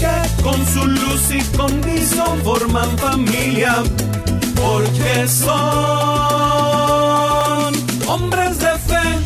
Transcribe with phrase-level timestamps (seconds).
[0.00, 3.82] que con su luz y condición forman familia,
[4.56, 5.50] porque son
[8.08, 9.18] hombres de fe.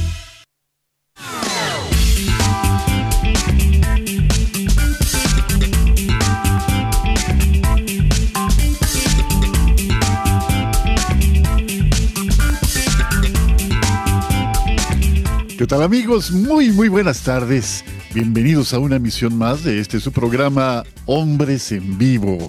[15.56, 16.32] ¿Qué tal amigos?
[16.32, 17.84] Muy, muy buenas tardes.
[18.14, 22.48] Bienvenidos a una emisión más de este su programa Hombres en Vivo.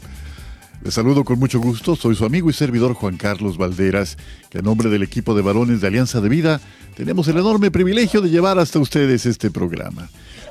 [0.83, 4.16] Les saludo con mucho gusto, soy su amigo y servidor Juan Carlos Valderas,
[4.52, 6.61] que a nombre del equipo de varones de Alianza de Vida
[6.95, 10.08] tenemos el enorme privilegio de llevar hasta ustedes este programa.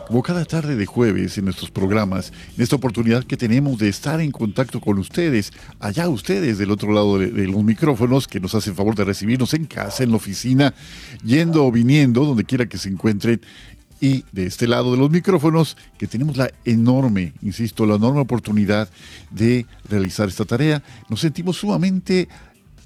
[0.09, 4.21] Como cada tarde de jueves en nuestros programas, en esta oportunidad que tenemos de estar
[4.21, 8.55] en contacto con ustedes, allá ustedes del otro lado de, de, los micrófonos, que nos
[8.55, 10.75] hacen favor de recibirnos en casa, en la oficina,
[11.25, 13.41] yendo o viniendo, donde quiera que se encuentren,
[14.05, 18.91] y de este lado de los micrófonos, que tenemos la enorme, insisto, la enorme oportunidad
[19.31, 22.29] de realizar esta tarea, nos sentimos sumamente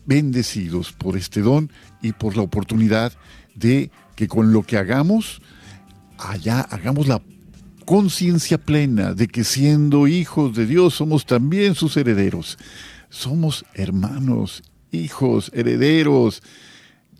[0.06, 3.12] bendecidos por este don y por la oportunidad
[3.56, 5.42] de que con lo que hagamos,
[6.18, 7.20] allá hagamos la
[7.84, 12.58] conciencia plena de que siendo hijos de Dios somos también sus herederos.
[13.10, 16.44] Somos hermanos, hijos, herederos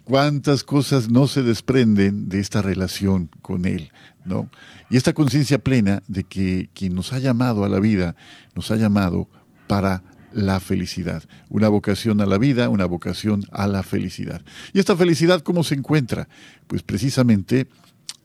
[0.08, 3.92] cuántas cosas no se desprenden de esta relación con Él,
[4.24, 4.48] ¿no?
[4.88, 8.16] Y esta conciencia plena de que quien nos ha llamado a la vida,
[8.54, 9.28] nos ha llamado
[9.66, 11.24] para la felicidad.
[11.50, 14.40] Una vocación a la vida, una vocación a la felicidad.
[14.72, 16.26] ¿Y esta felicidad cómo se encuentra?
[16.68, 17.68] Pues precisamente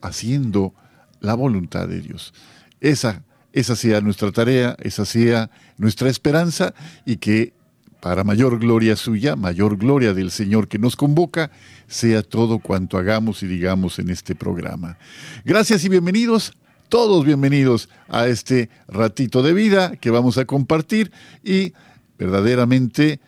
[0.01, 0.73] haciendo
[1.19, 2.33] la voluntad de Dios.
[2.79, 6.73] Esa, esa sea nuestra tarea, esa sea nuestra esperanza
[7.05, 7.53] y que
[8.03, 11.51] para mayor gloria suya, mayor gloria del Señor que nos convoca,
[11.87, 14.97] sea todo cuanto hagamos y digamos en este programa.
[15.45, 16.51] Gracias y bienvenidos,
[16.89, 21.13] todos bienvenidos a este ratito de vida que vamos a compartir
[21.45, 21.71] y
[22.19, 23.21] verdaderamente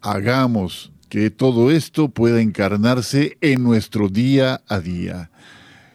[0.00, 5.30] hagamos que todo esto pueda encarnarse en nuestro día a día.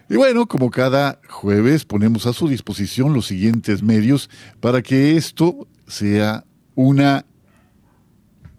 [0.10, 4.30] Y bueno, como cada jueves ponemos a su disposición los siguientes medios
[4.62, 7.26] para que esto sea una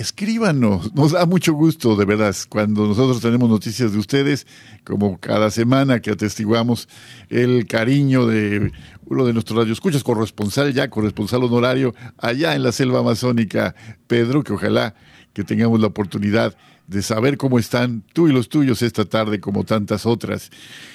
[0.00, 4.46] escríbanos, nos da mucho gusto, de verdad, cuando nosotros tenemos noticias de ustedes,
[4.82, 6.88] como cada semana que atestiguamos
[7.28, 8.72] el cariño de
[9.04, 13.74] uno de nuestros radioescuchas, corresponsal ya, corresponsal honorario, allá en la selva amazónica,
[14.06, 14.94] Pedro, que ojalá
[15.34, 16.56] que tengamos la oportunidad
[16.86, 20.50] de saber cómo están tú y los tuyos esta tarde, como tantas otras.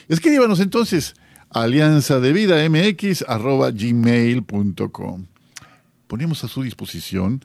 [0.09, 1.13] Escríbanos entonces
[1.51, 5.25] alianza de vida mx arroba gmail.com.
[6.07, 7.43] Ponemos a su disposición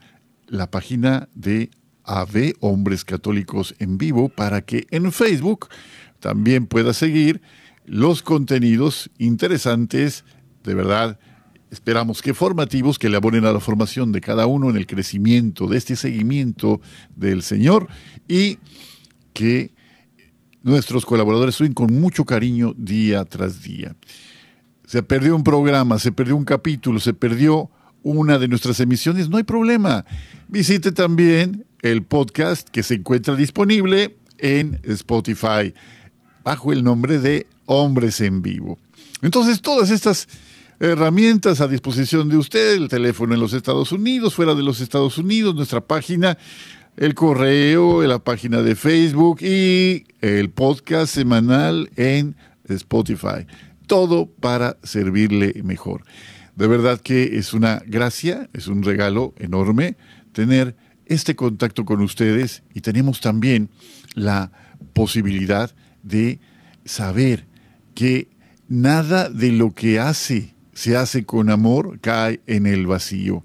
[0.51, 1.71] la página de
[2.03, 5.69] AV Hombres Católicos en Vivo para que en Facebook
[6.19, 7.41] también pueda seguir
[7.85, 10.23] los contenidos interesantes,
[10.63, 11.19] de verdad,
[11.71, 15.67] esperamos que formativos, que le abonen a la formación de cada uno en el crecimiento
[15.67, 16.81] de este seguimiento
[17.15, 17.87] del Señor
[18.27, 18.59] y
[19.33, 19.73] que
[20.63, 23.95] nuestros colaboradores suben con mucho cariño día tras día.
[24.85, 27.71] Se perdió un programa, se perdió un capítulo, se perdió
[28.03, 30.05] una de nuestras emisiones, no hay problema.
[30.47, 35.73] Visite también el podcast que se encuentra disponible en Spotify
[36.43, 38.77] bajo el nombre de Hombres en Vivo.
[39.21, 40.27] Entonces, todas estas
[40.79, 45.17] herramientas a disposición de usted, el teléfono en los Estados Unidos, fuera de los Estados
[45.17, 46.37] Unidos, nuestra página,
[46.97, 52.35] el correo, la página de Facebook y el podcast semanal en
[52.67, 53.45] Spotify.
[53.85, 56.03] Todo para servirle mejor.
[56.55, 59.95] De verdad que es una gracia, es un regalo enorme
[60.33, 60.75] tener
[61.05, 63.69] este contacto con ustedes y tenemos también
[64.15, 64.51] la
[64.93, 66.39] posibilidad de
[66.85, 67.45] saber
[67.95, 68.29] que
[68.67, 73.43] nada de lo que hace se hace con amor cae en el vacío.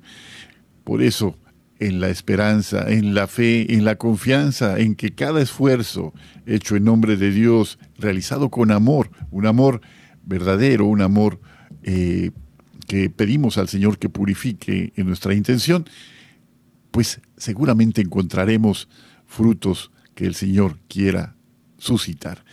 [0.85, 1.37] Por eso,
[1.79, 6.14] en la esperanza, en la fe, en la confianza, en que cada esfuerzo
[6.47, 9.81] hecho en nombre de Dios, realizado con amor, un amor
[10.25, 11.41] verdadero, un amor
[11.82, 12.31] eh,
[12.87, 15.87] que pedimos al Señor que purifique en nuestra intención,
[16.91, 18.88] pues seguramente encontraremos
[19.27, 21.37] frutos que el Señor quiera
[21.79, 22.44] suscitar.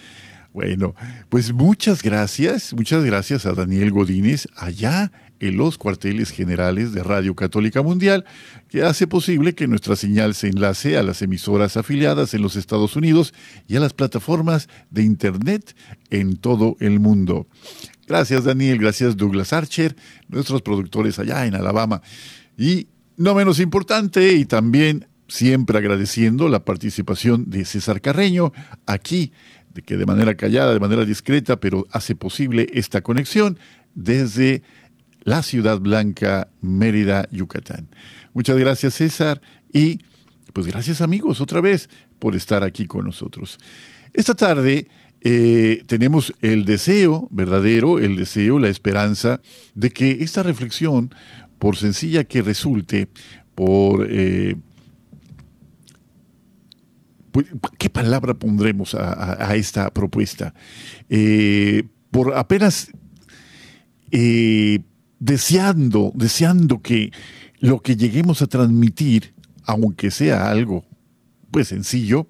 [0.54, 0.94] Bueno,
[1.30, 7.36] pues muchas gracias, muchas gracias a Daniel Godínez allá en los cuarteles generales de Radio
[7.36, 8.24] Católica Mundial,
[8.70, 12.96] que hace posible que nuestra señal se enlace a las emisoras afiliadas en los Estados
[12.96, 13.34] Unidos
[13.68, 15.76] y a las plataformas de Internet
[16.12, 17.48] en todo el mundo.
[18.14, 19.96] Gracias Daniel, gracias Douglas Archer,
[20.28, 22.04] nuestros productores allá en Alabama.
[22.56, 22.86] Y
[23.18, 28.54] no menos importante, y también siempre agradeciendo la participación de César Carreño
[28.86, 29.32] aquí
[29.74, 33.58] de que de manera callada, de manera discreta, pero hace posible esta conexión
[33.96, 34.62] desde
[35.24, 37.88] la Ciudad Blanca, Mérida, Yucatán.
[38.36, 39.42] Muchas gracias César
[39.74, 40.02] y
[40.54, 41.90] pues gracias amigos otra vez
[42.20, 43.58] por estar aquí con nosotros.
[44.14, 44.88] Esta tarde
[45.26, 49.40] eh, tenemos el deseo verdadero, el deseo, la esperanza
[49.74, 51.16] de que esta reflexión,
[51.60, 53.08] por sencilla que resulte,
[53.56, 54.58] por eh,
[57.32, 57.48] pues,
[57.78, 60.54] ¿Qué palabra pondremos a, esta propuesta?
[61.10, 62.92] Eh, por apenas
[65.20, 67.12] deseando, deseando que
[67.60, 69.34] lo que lleguemos a transmitir,
[69.64, 70.86] aunque sea algo
[71.50, 72.28] pues sencillo,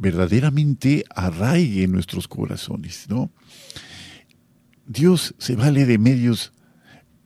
[0.00, 3.30] verdaderamente arraigue en nuestros corazones, ¿no?
[4.86, 6.52] Dios se vale de medios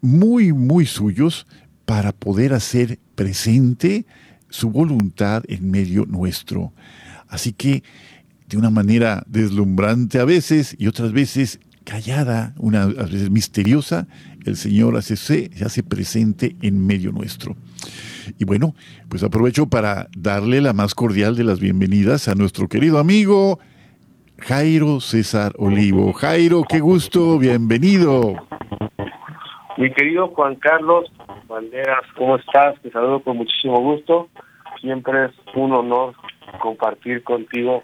[0.00, 1.46] muy, muy suyos
[1.86, 4.06] para poder hacer presente
[4.50, 6.74] su voluntad en medio nuestro.
[7.28, 7.84] Así que
[8.48, 14.08] de una manera deslumbrante a veces y otras veces callada, a veces misteriosa,
[14.44, 17.56] el Señor hace, se hace presente en medio nuestro.
[18.38, 18.74] Y bueno,
[19.08, 23.58] pues aprovecho para darle la más cordial de las bienvenidas a nuestro querido amigo
[24.38, 26.12] Jairo César Olivo.
[26.12, 28.34] Jairo, qué gusto, bienvenido.
[29.76, 31.10] Mi querido Juan Carlos
[31.48, 32.80] Banderas, ¿cómo estás?
[32.82, 34.28] Te saludo con muchísimo gusto.
[34.80, 36.14] Siempre es un honor
[36.60, 37.82] compartir contigo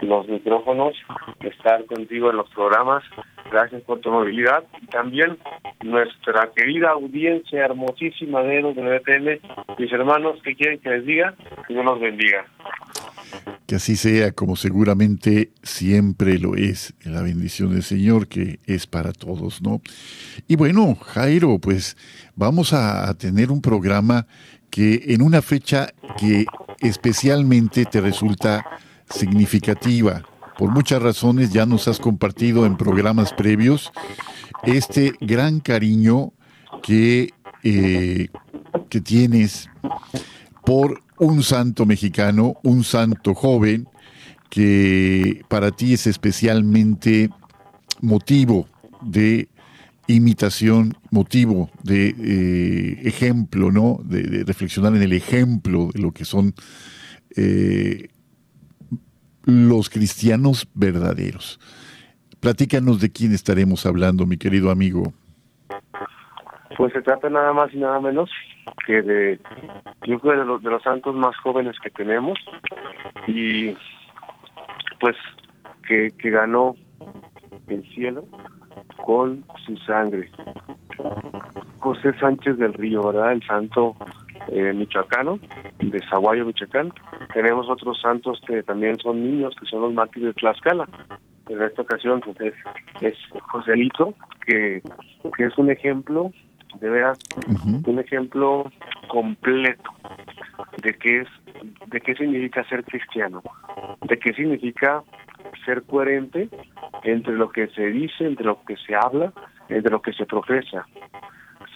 [0.00, 0.94] los micrófonos,
[1.40, 3.02] estar contigo en los programas.
[3.50, 4.64] Gracias por tu movilidad.
[4.80, 5.38] Y también
[5.82, 11.34] nuestra querida audiencia hermosísima de WTN, mis hermanos, que quieren que les diga?
[11.66, 12.46] Que Dios los bendiga.
[13.66, 19.12] Que así sea, como seguramente siempre lo es, la bendición del Señor que es para
[19.12, 19.80] todos, ¿no?
[20.48, 21.96] Y bueno, Jairo, pues
[22.34, 24.26] vamos a tener un programa
[24.70, 25.88] que en una fecha
[26.18, 26.46] que
[26.80, 28.64] especialmente te resulta
[29.12, 30.22] significativa.
[30.58, 33.92] Por muchas razones ya nos has compartido en programas previos
[34.64, 36.32] este gran cariño
[36.82, 37.30] que,
[37.62, 38.28] eh,
[38.88, 39.68] que tienes
[40.64, 43.88] por un santo mexicano, un santo joven,
[44.50, 47.30] que para ti es especialmente
[48.00, 48.66] motivo
[49.00, 49.48] de
[50.06, 54.00] imitación, motivo de eh, ejemplo, ¿no?
[54.04, 56.54] De, reflexionar en el ejemplo de lo que son
[57.36, 58.08] eh,
[59.44, 61.58] los cristianos verdaderos.
[62.40, 65.12] Platícanos de quién estaremos hablando, mi querido amigo.
[66.76, 68.30] Pues se trata nada más y nada menos
[68.86, 69.40] que de,
[70.06, 72.38] yo creo, de los, de los santos más jóvenes que tenemos
[73.26, 73.74] y
[75.00, 75.16] pues
[75.86, 76.74] que, que ganó
[77.68, 78.24] el cielo
[79.04, 80.30] con su sangre.
[81.78, 83.32] José Sánchez del Río, ¿verdad?
[83.32, 83.96] El santo
[84.48, 85.38] eh, michoacano,
[85.78, 86.92] de Zaguayo, Michoacán.
[87.32, 90.88] Tenemos otros santos que también son niños, que son los mártires de Tlaxcala.
[91.48, 92.54] En esta ocasión pues, es,
[93.00, 93.14] es
[93.50, 94.14] Joselito,
[94.46, 94.82] que,
[95.36, 96.32] que es un ejemplo,
[96.80, 97.18] de veras,
[97.86, 98.70] un ejemplo
[99.08, 99.90] completo
[100.82, 101.28] de qué es,
[101.88, 103.42] de qué significa ser cristiano,
[104.02, 105.02] de qué significa
[105.64, 106.48] ser coherente
[107.04, 109.32] entre lo que se dice, entre lo que se habla,
[109.68, 110.86] entre lo que se profesa.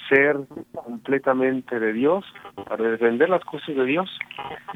[0.08, 0.36] Ser
[0.74, 2.24] completamente de Dios,
[2.68, 4.08] para defender las cosas de Dios,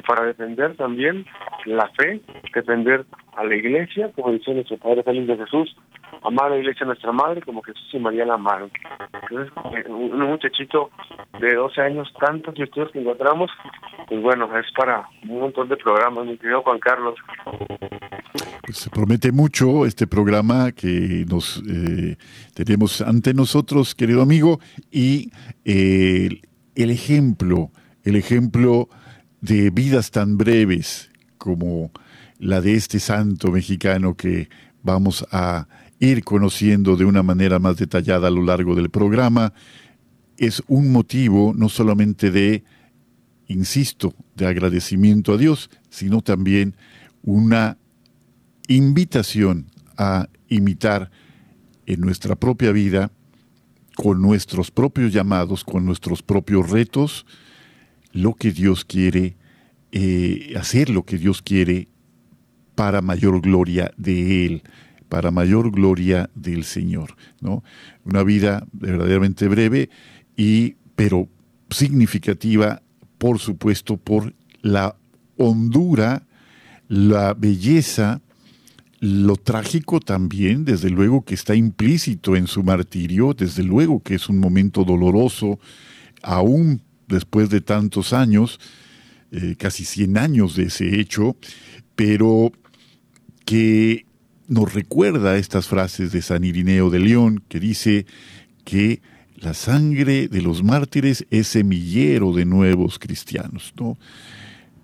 [0.06, 1.24] para defender también
[1.66, 2.20] la fe,
[2.54, 3.04] defender
[3.36, 5.76] a la iglesia, como dice nuestro Padre Feliz de Jesús,
[6.22, 8.70] amar a la iglesia nuestra madre como Jesús y María la amaron.
[9.88, 10.90] Un muchachito
[11.40, 13.50] de 12 años, tantos estudios que encontramos,
[14.08, 17.14] pues bueno, es para un montón de programas, mi querido Juan Carlos.
[18.62, 22.16] Pues se promete mucho este programa que nos eh,
[22.54, 25.30] tenemos ante nosotros, querido amigo, y
[25.64, 26.40] eh,
[26.74, 27.70] el ejemplo,
[28.04, 28.88] el ejemplo
[29.40, 31.90] de vidas tan breves como
[32.38, 34.48] la de este santo mexicano que
[34.82, 35.66] vamos a
[36.00, 39.52] ir conociendo de una manera más detallada a lo largo del programa,
[40.38, 42.64] es un motivo no solamente de,
[43.46, 46.74] insisto, de agradecimiento a Dios, sino también
[47.22, 47.76] una
[48.66, 49.66] invitación
[49.98, 51.10] a imitar
[51.84, 53.12] en nuestra propia vida,
[53.94, 57.26] con nuestros propios llamados, con nuestros propios retos,
[58.12, 59.36] lo que Dios quiere
[59.92, 61.88] eh, hacer, lo que Dios quiere
[62.74, 64.62] para mayor gloria de Él,
[65.10, 67.16] para mayor gloria del Señor.
[67.42, 67.62] ¿no?
[68.04, 69.90] Una vida verdaderamente breve,
[70.36, 71.28] y, pero
[71.68, 72.80] significativa,
[73.18, 74.96] por supuesto, por la
[75.36, 76.22] hondura,
[76.88, 78.22] la belleza,
[79.00, 84.28] lo trágico también, desde luego que está implícito en su martirio, desde luego que es
[84.28, 85.58] un momento doloroso,
[86.22, 88.60] aún después de tantos años,
[89.32, 91.36] eh, casi 100 años de ese hecho,
[91.96, 92.52] pero
[93.44, 94.06] que
[94.50, 98.04] nos recuerda estas frases de San Irineo de León, que dice
[98.64, 99.00] que
[99.36, 103.96] la sangre de los mártires es semillero de nuevos cristianos, ¿no?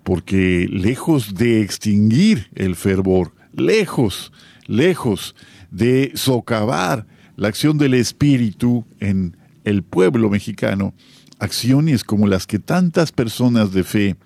[0.04, 4.32] Porque lejos de extinguir el fervor, lejos,
[4.68, 5.34] lejos
[5.72, 7.04] de socavar
[7.34, 10.94] la acción del Espíritu en el pueblo mexicano,
[11.40, 14.16] acciones como las que tantas personas de fe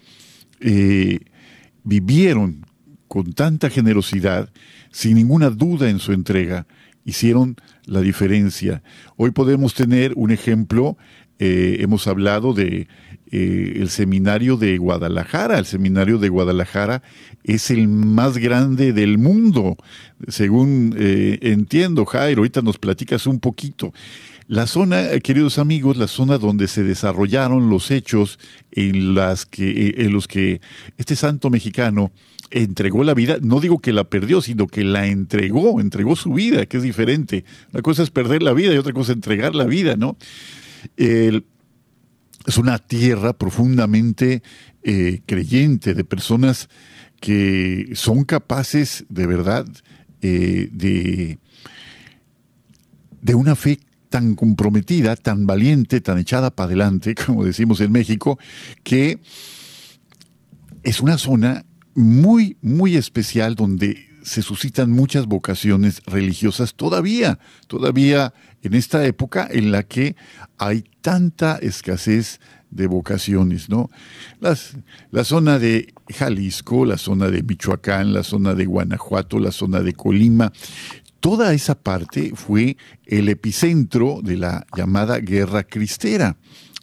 [0.61, 1.20] eh,
[1.82, 2.66] vivieron
[3.09, 4.50] con tanta generosidad,
[4.90, 6.66] sin ninguna duda en su entrega,
[7.04, 7.56] hicieron
[7.87, 8.82] la diferencia.
[9.16, 10.97] Hoy podemos tener un ejemplo,
[11.38, 12.87] eh, hemos hablado de
[13.32, 15.59] eh, el seminario de Guadalajara.
[15.59, 17.02] El seminario de Guadalajara
[17.44, 19.76] es el más grande del mundo,
[20.28, 22.40] según eh, entiendo, Jairo.
[22.40, 23.92] Ahorita nos platicas un poquito.
[24.50, 28.40] La zona, queridos amigos, la zona donde se desarrollaron los hechos
[28.73, 30.61] en, las que, en los que
[30.99, 32.11] este santo mexicano
[32.50, 36.66] entregó la vida, no digo que la perdió, sino que la entregó, entregó su vida,
[36.66, 37.45] que es diferente.
[37.73, 40.16] Una cosa es perder la vida y otra cosa es entregar la vida, ¿no?
[40.97, 41.42] es
[42.59, 44.42] una tierra profundamente
[44.83, 46.69] eh, creyente de personas
[47.21, 49.64] que son capaces de verdad
[50.23, 51.38] eh, de,
[53.23, 53.78] de una fe
[54.11, 58.38] tan comprometida, tan valiente, tan echada para adelante, como decimos en México,
[58.83, 59.21] que
[60.83, 61.64] es una zona
[61.95, 67.38] muy, muy especial donde se suscitan muchas vocaciones religiosas todavía,
[67.69, 70.17] todavía en esta época en la que
[70.59, 72.40] hay tanta escasez
[72.71, 73.90] de vocaciones, ¿no?
[74.40, 74.76] Las,
[75.11, 79.93] la zona de Jalisco, la zona de Michoacán, la zona de Guanajuato, la zona de
[79.93, 80.52] Colima,
[81.21, 86.37] toda esa parte fue el epicentro de la llamada guerra cristera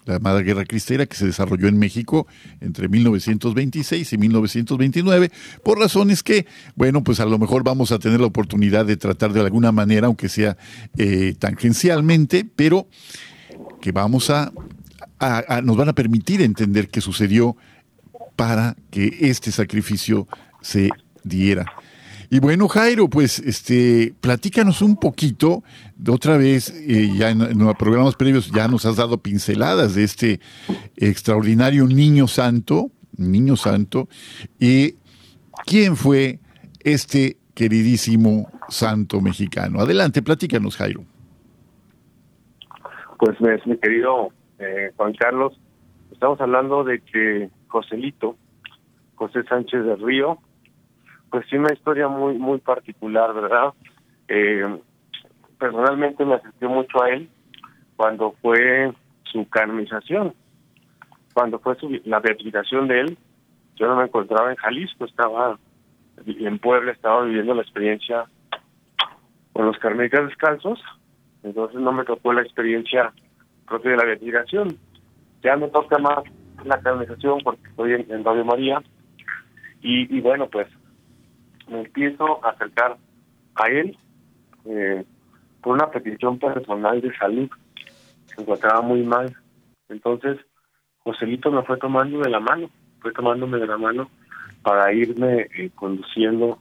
[0.07, 2.27] la llamada Guerra Cristera, que se desarrolló en México
[2.61, 5.31] entre 1926 y 1929,
[5.63, 9.33] por razones que, bueno, pues a lo mejor vamos a tener la oportunidad de tratar
[9.33, 10.57] de alguna manera, aunque sea
[10.97, 12.87] eh, tangencialmente, pero
[13.81, 14.51] que vamos a,
[15.63, 17.57] nos van a permitir entender qué sucedió
[18.35, 20.27] para que este sacrificio
[20.61, 20.89] se
[21.23, 21.65] diera.
[22.29, 25.63] Y bueno, Jairo, pues este, platícanos un poquito,
[25.95, 30.03] de otra vez, eh, ya en, en, programas previos ya nos has dado pinceladas de
[30.03, 30.39] este
[30.97, 34.09] extraordinario niño santo, niño santo,
[34.59, 34.95] y
[35.65, 36.39] quién fue
[36.81, 39.79] este queridísimo santo mexicano.
[39.79, 41.03] Adelante, platícanos, Jairo.
[43.17, 44.29] Pues mi querido
[44.59, 45.59] eh, Juan Carlos,
[46.11, 48.35] estamos hablando de que Joselito,
[49.15, 50.37] José Sánchez del Río,
[51.29, 53.73] pues tiene una historia muy muy particular, ¿verdad?
[54.27, 54.79] Eh,
[55.57, 57.29] personalmente me asistió mucho a él
[57.95, 58.93] cuando fue
[59.23, 60.33] su canonización,
[61.33, 63.17] cuando fue su, la beatificación de él.
[63.75, 65.59] Yo no me encontraba en Jalisco, estaba
[66.25, 68.25] en Puebla, estaba viviendo la experiencia
[69.53, 70.79] con los carmelitas descalzos,
[71.43, 73.11] entonces no me tocó la experiencia
[73.67, 74.77] propia de la beatificación.
[75.43, 76.23] Ya me toca más
[76.63, 78.81] la canonización porque estoy en, en Radio María
[79.81, 80.67] y, y bueno, pues
[81.69, 82.97] me empiezo a acercar
[83.55, 83.97] a él
[84.65, 85.03] eh,
[85.61, 87.49] por una petición personal de salud.
[88.25, 89.35] Se encontraba muy mal.
[89.89, 90.37] Entonces,
[90.99, 92.69] Joselito me fue tomando de la mano,
[92.99, 94.09] fue tomándome de la mano
[94.61, 96.59] para irme eh, conduciendo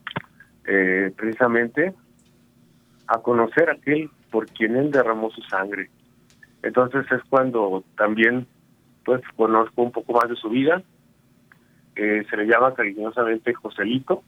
[0.66, 1.94] eh, precisamente
[3.08, 5.90] a conocer a aquel por quien él derramó su sangre.
[6.62, 8.46] Entonces es cuando también
[9.04, 10.82] pues conozco un poco más de su vida.
[11.94, 14.22] Eh, se le llama cariñosamente Joselito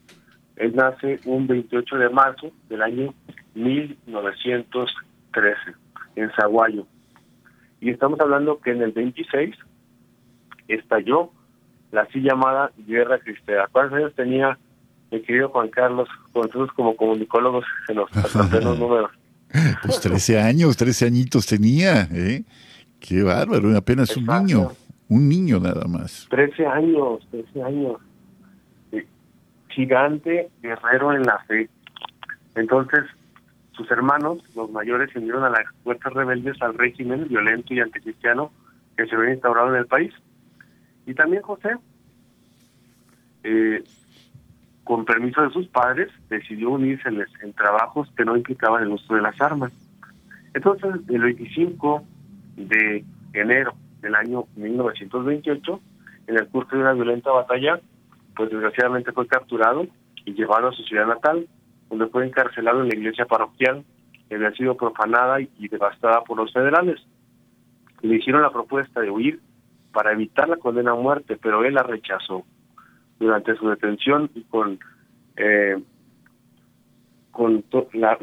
[0.59, 3.15] él nace un 28 de marzo del año
[3.55, 5.57] 1913
[6.17, 6.87] en Zaguayo.
[7.81, 9.57] Y estamos hablando que en el 26
[10.69, 11.31] estalló
[11.93, 13.69] la así llamada Guerra Cristera.
[13.73, 14.59] ¿Cuántos años tenía
[15.11, 18.11] mi querido Juan Carlos, nosotros como comunicólogos se nos
[18.65, 19.11] los números.
[19.83, 22.45] Pues 13 años, 13 añitos tenía, ¿eh?
[23.01, 24.73] Qué bárbaro, apenas un niño,
[25.09, 26.27] un niño nada más.
[26.31, 27.97] 13 años, 13 años.
[29.69, 31.69] Gigante, guerrero en la fe.
[32.55, 33.05] Entonces,
[33.73, 38.51] sus hermanos, los mayores, se unieron a las fuerzas rebeldes al régimen violento y anticristiano
[38.97, 40.13] que se había instaurado en el país.
[41.07, 41.77] Y también José,
[43.45, 43.85] eh,
[44.85, 49.23] con permiso de sus padres, decidió unirse en trabajos que no implicaban el uso de
[49.23, 49.73] las armas.
[50.55, 52.03] Entonces, el 25
[52.57, 55.81] de enero del año 1928,
[56.27, 57.81] en el curso de una violenta batalla,
[58.39, 59.89] pues desgraciadamente fue capturado
[60.25, 61.49] y llevado a su ciudad natal,
[61.91, 63.85] donde fue encarcelado en la iglesia parroquial
[64.29, 67.01] que había sido profanada y devastada por los federales.
[68.01, 69.41] Le hicieron la propuesta de huir
[69.93, 72.45] para evitar la condena a muerte, pero él la rechazó.
[73.19, 74.79] Durante su detención y con,
[75.37, 75.83] eh,
[77.33, 77.65] con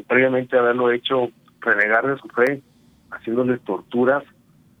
[0.08, 1.28] previamente haberlo hecho
[1.60, 2.62] renegar de su fe,
[3.10, 4.24] haciéndole torturas,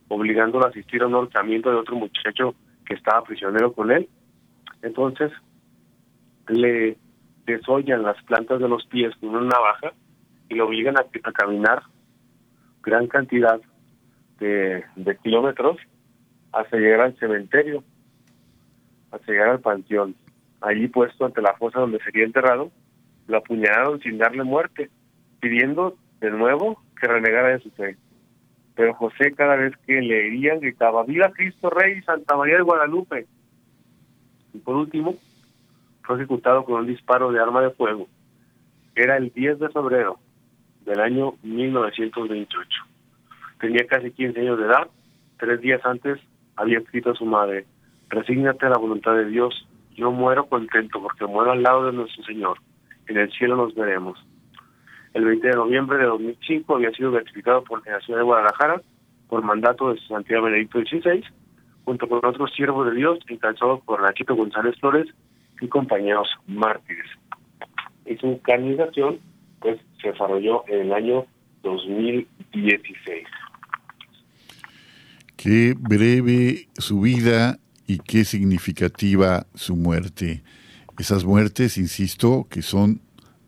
[0.08, 2.54] obligándolo a asistir a un ahorcamiento de otro muchacho
[2.86, 4.08] que estaba prisionero con él.
[4.86, 5.32] Entonces,
[6.46, 6.96] le
[7.44, 9.92] desollan las plantas de los pies con una navaja
[10.48, 11.82] y lo obligan a, caminar
[12.84, 13.60] gran cantidad
[14.38, 14.84] de,
[15.24, 15.76] kilómetros
[16.52, 17.82] hasta llegar al cementerio,
[19.10, 20.14] hasta llegar al panteón.
[20.60, 22.70] Allí puesto ante la fosa donde sería enterrado,
[23.26, 24.88] lo apuñalaron sin darle muerte,
[25.40, 27.96] pidiendo de nuevo que renegara de su fe.
[28.76, 33.26] Pero José cada vez que le herían gritaba, ¡Viva Cristo Rey, Santa María de Guadalupe!
[34.56, 35.16] Y por último,
[36.02, 38.08] fue ejecutado con un disparo de arma de fuego.
[38.94, 40.18] Era el 10 de febrero
[40.86, 42.68] del año 1928.
[43.60, 44.88] Tenía casi 15 años de edad.
[45.38, 46.18] Tres días antes
[46.56, 47.66] había escrito a su madre,
[48.08, 52.24] resígnate a la voluntad de Dios, yo muero contento porque muero al lado de nuestro
[52.24, 52.58] Señor.
[53.08, 54.18] En el cielo nos veremos.
[55.12, 58.80] El 20 de noviembre de 2005 había sido beatificado por la ciudad de Guadalajara
[59.28, 61.22] por mandato de Santiago Benedicto XVI,
[61.86, 65.06] junto con otros siervos de Dios encabezados por Nachito González Flores
[65.60, 67.08] y compañeros mártires.
[68.04, 69.20] Y su canonización
[69.60, 71.24] pues se desarrolló en el año
[71.62, 73.26] 2016.
[75.36, 80.42] Qué breve su vida y qué significativa su muerte.
[80.98, 83.00] Esas muertes, insisto, que son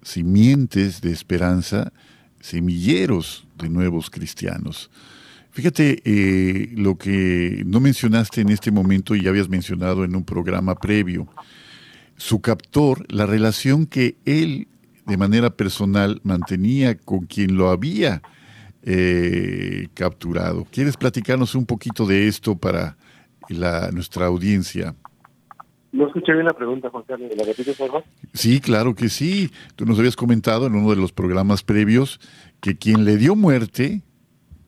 [0.03, 1.93] simientes de esperanza,
[2.41, 4.91] semilleros de nuevos cristianos.
[5.51, 10.25] Fíjate eh, lo que no mencionaste en este momento y ya habías mencionado en un
[10.25, 11.27] programa previo.
[12.17, 14.69] Su captor, la relación que él
[15.07, 18.23] de manera personal mantenía con quien lo había
[18.83, 20.67] eh, capturado.
[20.71, 22.97] ¿Quieres platicarnos un poquito de esto para
[23.49, 24.95] la, nuestra audiencia?
[25.91, 27.31] No escuché bien la pregunta, Juan Carlos.
[27.37, 29.51] ¿La repites, por Sí, claro que sí.
[29.75, 32.21] Tú nos habías comentado en uno de los programas previos
[32.61, 34.03] que quien le dio muerte,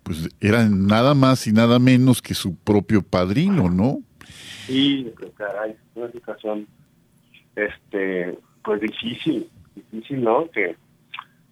[0.03, 3.99] pues era nada más y nada menos que su propio padrino, ¿no?
[4.67, 6.67] Sí, caray, una situación,
[7.57, 10.51] este, pues difícil, difícil, ¿no?
[10.51, 10.77] Que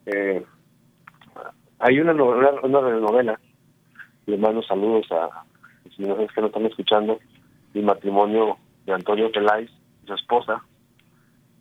[0.07, 0.45] eh,
[1.79, 3.41] hay una, novela, una novela,
[4.27, 5.45] le mando saludos a
[5.85, 7.19] los que nos están escuchando,
[7.75, 8.57] mi matrimonio
[8.87, 9.71] de Antonio Peláez
[10.09, 10.63] su esposa.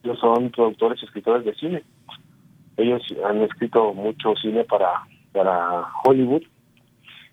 [0.04, 1.84] Ellos son productores y escritores de cine.
[2.78, 6.44] Ellos han escrito mucho cine para, para Hollywood.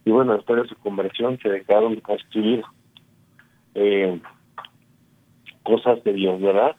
[0.05, 2.62] Y bueno, después de su conversión se dedicaron a escribir
[3.75, 4.21] eh,
[5.62, 6.77] cosas de Dios, ¿verdad?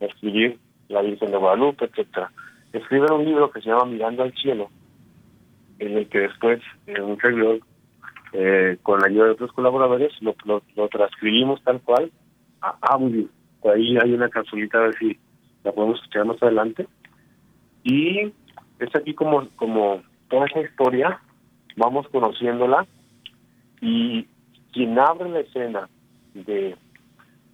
[0.00, 2.30] Escribir La Virgen de Guadalupe, etcétera.
[2.72, 4.70] Escriben un libro que se llama Mirando al Cielo,
[5.78, 7.60] en el que después, en un servidor,
[8.32, 12.12] eh, con la ayuda de otros colaboradores, lo, lo transcribimos tal cual
[12.60, 13.26] a audio.
[13.64, 15.18] Ahí hay una capsulita a ver si
[15.64, 16.86] la podemos escuchar más adelante.
[17.82, 18.32] Y
[18.78, 21.20] es aquí como, como toda esa historia,
[21.78, 22.86] vamos conociéndola
[23.80, 24.26] y
[24.72, 25.88] quien abre la escena
[26.34, 26.76] de,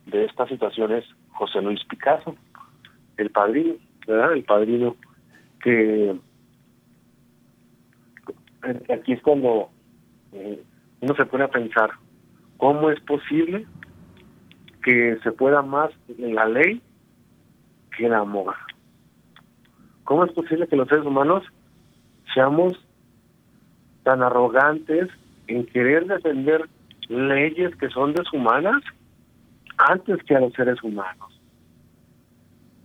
[0.07, 2.35] de esta situación es José Luis Picasso,
[3.17, 3.75] el padrino,
[4.07, 4.33] ¿verdad?
[4.33, 4.97] El padrino
[5.63, 6.17] que
[8.93, 9.71] aquí es cuando
[10.33, 10.63] eh,
[11.01, 11.91] uno se pone a pensar,
[12.57, 13.67] ¿cómo es posible
[14.85, 16.81] que se pueda más la ley
[17.97, 18.55] que en amor.
[20.05, 21.43] ¿Cómo es posible que los seres humanos
[22.35, 22.75] seamos
[24.05, 25.09] tan arrogantes
[25.49, 26.69] en querer defender
[27.09, 28.83] leyes que son deshumanas
[29.77, 31.41] antes que a los seres humanos?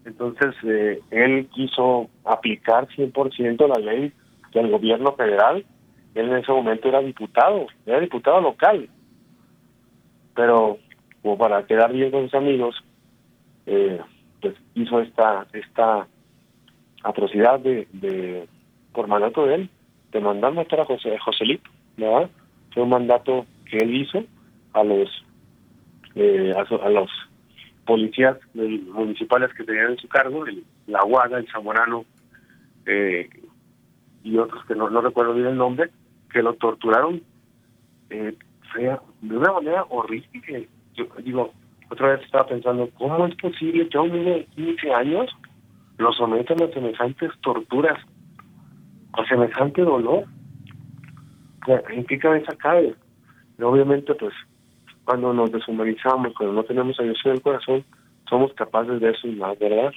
[0.06, 4.12] Entonces, eh, él quiso aplicar 100% la ley
[4.54, 5.66] del gobierno federal.
[6.16, 8.90] Él en ese momento era diputado, era diputado local.
[10.34, 10.80] Pero
[11.22, 12.76] como para quedar bien con sus amigos,
[13.68, 14.00] eh,
[14.42, 16.08] pues hizo esta esta
[17.04, 18.48] atrocidad de, de
[18.94, 19.70] por mandato de él
[20.12, 22.30] de mandar matar a José Joselito, ¿verdad?
[22.74, 24.24] Fue un mandato que él hizo
[24.74, 25.10] a los
[26.16, 27.10] eh, a, los
[27.86, 32.06] policías municipales que tenían en su cargo, el, la Guada, el Zamorano
[32.86, 33.30] eh,
[34.24, 35.90] y otros que no, no recuerdo bien el nombre,
[36.32, 37.22] que lo torturaron
[38.10, 38.36] eh,
[38.76, 40.68] de una manera horrible.
[40.96, 41.54] Yo digo,
[41.90, 45.30] otra vez estaba pensando, ¿cómo es posible que a un niño de 15 años
[45.98, 47.98] lo sometan a semejantes torturas,
[49.14, 50.26] a semejante dolor?
[51.68, 52.96] ¿En qué cabeza cabe?
[53.58, 54.34] Y obviamente, pues,
[55.04, 57.84] cuando nos deshumanizamos, cuando no tenemos a Dios en el corazón,
[58.30, 59.92] somos capaces de eso y más, ¿verdad?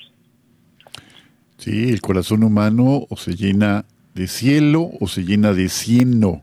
[1.59, 6.43] Sí, el corazón humano o se llena de cielo o se llena de cieno,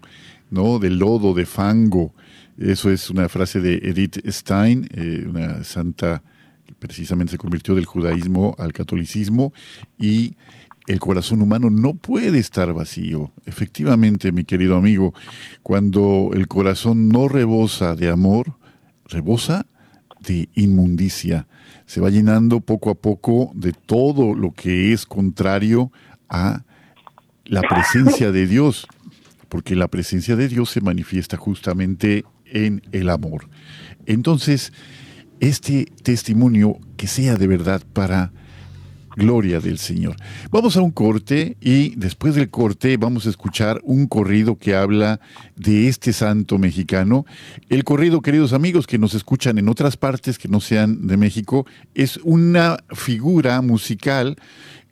[0.50, 0.80] ¿no?
[0.80, 2.14] De lodo, de fango.
[2.58, 6.22] Eso es una frase de Edith Stein, eh, una santa
[6.66, 9.54] que precisamente se convirtió del judaísmo al catolicismo
[9.98, 10.36] y
[10.90, 13.32] el corazón humano no puede estar vacío.
[13.46, 15.14] Efectivamente, mi querido amigo,
[15.62, 18.56] cuando el corazón no rebosa de amor,
[19.06, 19.68] rebosa
[20.20, 21.48] de inmundicia.
[21.86, 25.92] Se va llenando poco a poco de todo lo que es contrario
[26.28, 26.64] a
[27.46, 28.88] la presencia de Dios,
[29.48, 33.48] porque la presencia de Dios se manifiesta justamente en el amor.
[34.08, 34.74] Entonces,
[35.40, 38.34] este testimonio que sea de verdad para
[39.16, 40.16] gloria del Señor.
[40.52, 45.20] Vamos a un corte y después del corte vamos a escuchar un corrido que habla
[45.56, 47.26] de este santo mexicano.
[47.70, 51.66] El corrido, queridos amigos que nos escuchan en otras partes que no sean de México,
[51.94, 54.38] es una figura musical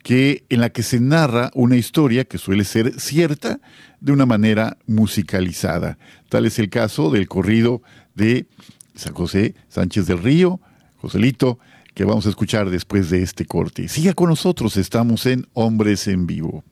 [0.02, 3.60] que en la que se narra una historia que suele ser cierta
[4.00, 5.98] de una manera musicalizada.
[6.28, 7.82] Tal es el caso del corrido
[8.14, 8.46] de
[8.94, 10.60] San José Sánchez del Río,
[10.96, 11.58] Joselito,
[11.98, 13.88] que vamos a escuchar después de este corte.
[13.88, 16.62] Siga con nosotros, estamos en Hombres en Vivo.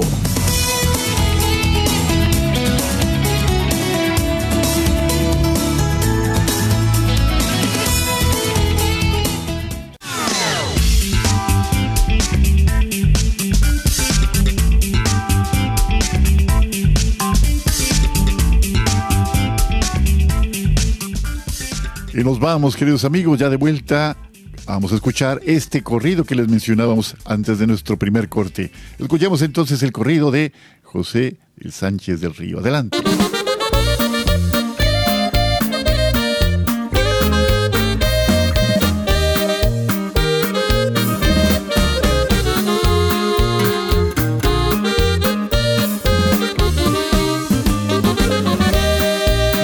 [22.14, 24.29] Y nos vamos, queridos amigos, ya de vuelta
[24.70, 28.72] Vamos a escuchar este corrido que les mencionábamos antes de nuestro primer corte.
[29.00, 30.54] Escuchemos entonces el corrido de
[30.84, 32.60] José el Sánchez del Río.
[32.60, 33.00] Adelante.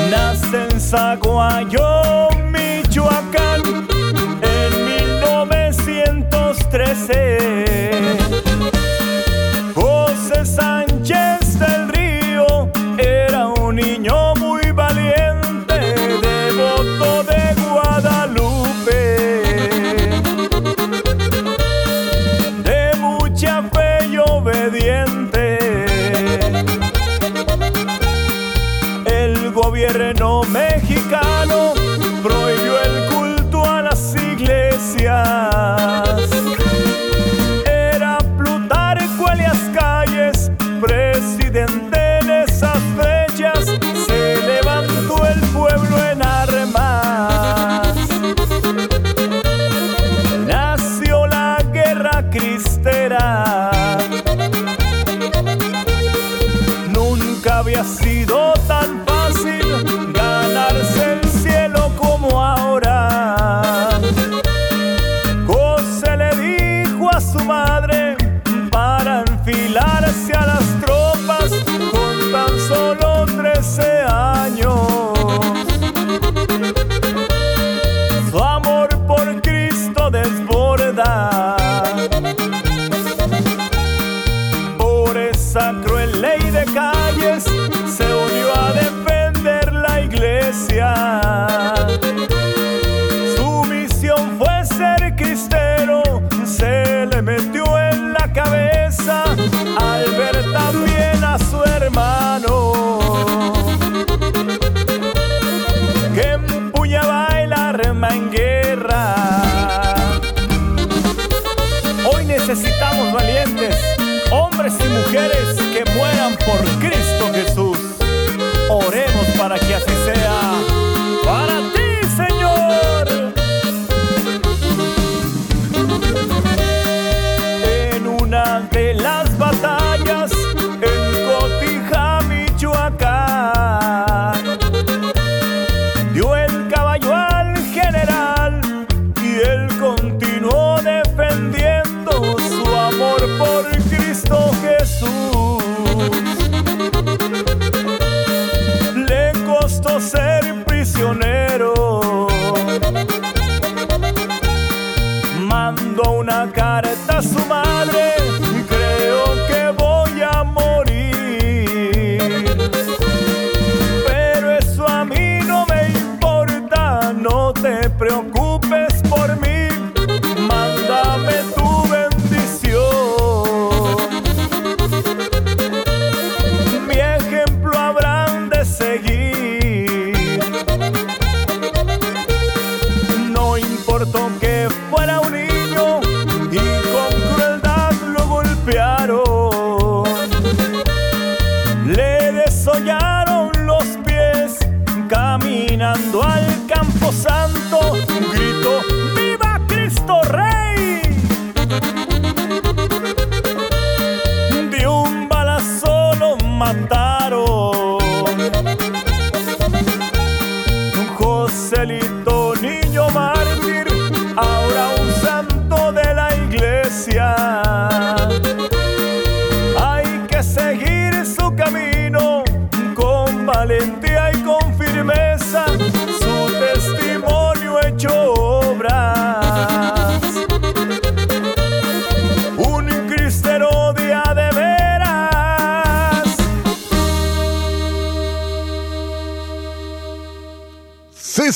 [0.10, 1.95] Nace en Zaguayo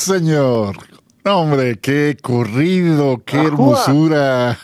[0.09, 0.75] señor.
[1.23, 4.57] Hombre, qué corrido, qué hermosura.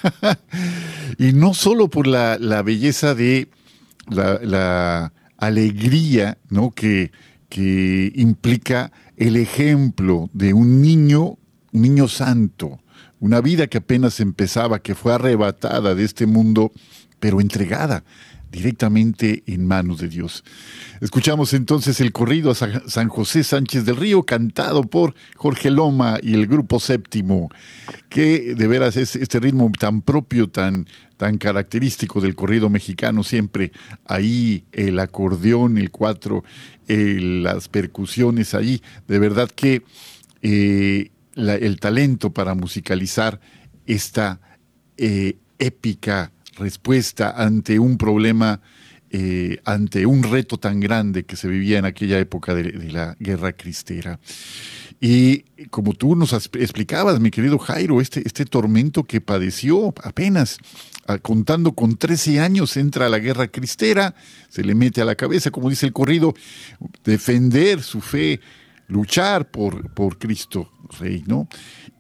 [1.20, 3.50] y no solo por la, la belleza de
[4.08, 6.72] la, la alegría ¿no?
[6.72, 7.12] que,
[7.48, 11.38] que implica el ejemplo de un niño,
[11.72, 12.80] un niño santo,
[13.20, 16.72] una vida que apenas empezaba, que fue arrebatada de este mundo,
[17.20, 18.04] pero entregada
[18.56, 20.44] directamente en manos de Dios.
[21.02, 26.18] Escuchamos entonces el corrido a Sa- San José Sánchez del Río, cantado por Jorge Loma
[26.24, 27.50] y el grupo séptimo,
[28.10, 30.88] que de veras es este ritmo tan propio, tan,
[31.18, 33.74] tan característico del corrido mexicano, siempre
[34.06, 36.44] ahí el acordeón, el cuatro,
[36.88, 39.84] eh, las percusiones ahí, de verdad que
[40.42, 43.42] eh, el talento para musicalizar
[43.86, 44.40] esta
[44.98, 48.62] eh, épica respuesta ante un problema,
[49.10, 53.54] eh, ante un reto tan grande que se vivía en aquella época de, la guerra
[53.54, 54.20] cristera.
[55.02, 60.58] Y como tú nos as- explicabas, mi querido Jairo, este, este tormento que padeció apenas,
[61.08, 64.16] ah, contando con 13 años, entra a la guerra cristera,
[64.50, 66.34] se le mete a la cabeza, como dice el corrido,
[67.04, 68.40] defender su fe,
[68.88, 71.48] luchar por, por Cristo Rey, ¿no?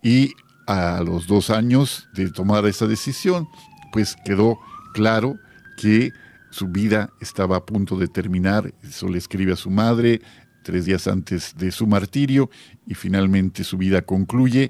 [0.01, 0.31] Y
[0.67, 3.47] a los dos años de tomar esa decisión,
[3.95, 4.59] pues quedó
[4.93, 5.39] claro
[5.77, 6.11] que
[6.49, 8.73] su vida estaba a punto de terminar.
[8.83, 10.19] Eso le escribe a su madre
[10.65, 12.49] tres días antes de su martirio
[12.85, 14.69] y finalmente su vida concluye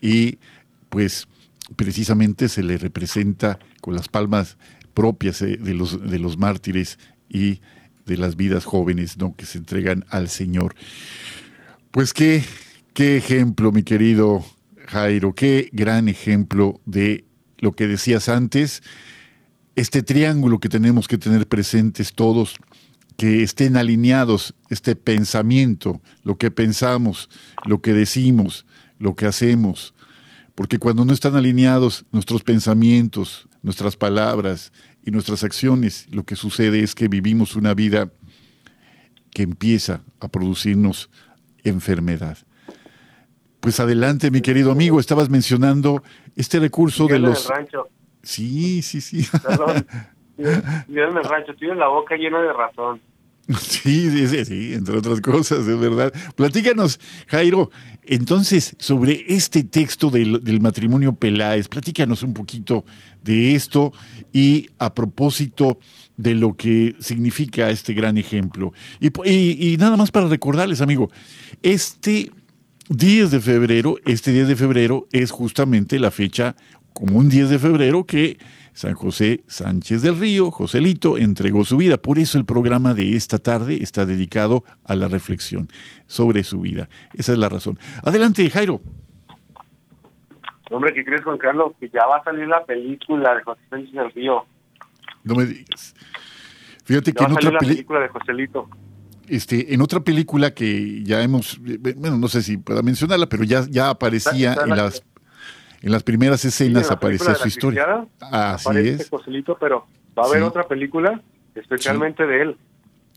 [0.00, 0.38] y
[0.88, 1.28] pues
[1.76, 4.56] precisamente se le representa con las palmas
[4.94, 6.98] propias eh, de los, de los mártires
[7.28, 7.60] y
[8.06, 9.36] de las vidas jóvenes ¿no?
[9.36, 10.74] que se entregan al Señor.
[11.90, 12.42] Pues qué,
[12.94, 14.42] qué ejemplo, mi querido
[14.86, 17.26] Jairo, qué gran ejemplo de
[17.64, 18.82] lo que decías antes,
[19.74, 22.56] este triángulo que tenemos que tener presentes todos,
[23.16, 27.30] que estén alineados este pensamiento, lo que pensamos,
[27.64, 28.66] lo que decimos,
[28.98, 29.94] lo que hacemos,
[30.54, 34.70] porque cuando no están alineados nuestros pensamientos, nuestras palabras
[35.02, 38.12] y nuestras acciones, lo que sucede es que vivimos una vida
[39.30, 41.08] que empieza a producirnos
[41.64, 42.36] enfermedad.
[43.64, 46.02] Pues adelante, mi querido amigo, estabas mencionando
[46.36, 47.48] este recurso de Miguel del los...
[47.48, 47.88] rancho.
[48.22, 49.26] Sí, sí, sí.
[49.42, 49.86] Perdón.
[50.36, 53.00] en el rancho, tiene la boca llena de razón.
[53.58, 56.12] Sí, sí, sí, entre otras cosas, es verdad.
[56.36, 57.70] Platícanos, Jairo,
[58.02, 62.84] entonces, sobre este texto del, matrimonio Peláez, platícanos un poquito
[63.22, 63.94] de esto
[64.30, 65.78] y a propósito
[66.18, 68.74] de lo que significa este gran ejemplo.
[69.00, 69.08] Y,
[69.72, 71.10] y nada más para recordarles, amigo,
[71.62, 72.30] este
[72.88, 76.54] 10 de febrero, este 10 de febrero es justamente la fecha,
[76.92, 78.38] como un 10 de febrero, que
[78.74, 81.96] San José Sánchez del Río, Joselito, entregó su vida.
[81.96, 85.68] Por eso el programa de esta tarde está dedicado a la reflexión
[86.06, 86.88] sobre su vida.
[87.14, 87.78] Esa es la razón.
[88.02, 88.80] Adelante, Jairo.
[90.70, 91.72] Hombre, ¿qué crees, Juan Carlos?
[91.78, 94.44] Que ya va a salir la película de José Sánchez del Río.
[95.22, 95.94] No me digas.
[96.84, 98.68] Fíjate que en otra la película de Joselito.
[99.28, 103.64] Este, en otra película que ya hemos, bueno, no sé si pueda mencionarla, pero ya,
[103.68, 105.02] ya aparecía en las
[105.84, 108.06] en las primeras escenas aparecía su historia.
[108.18, 109.10] Así es.
[109.10, 109.86] Joselito, pero
[110.18, 111.20] va a haber otra película
[111.54, 112.56] especialmente de él.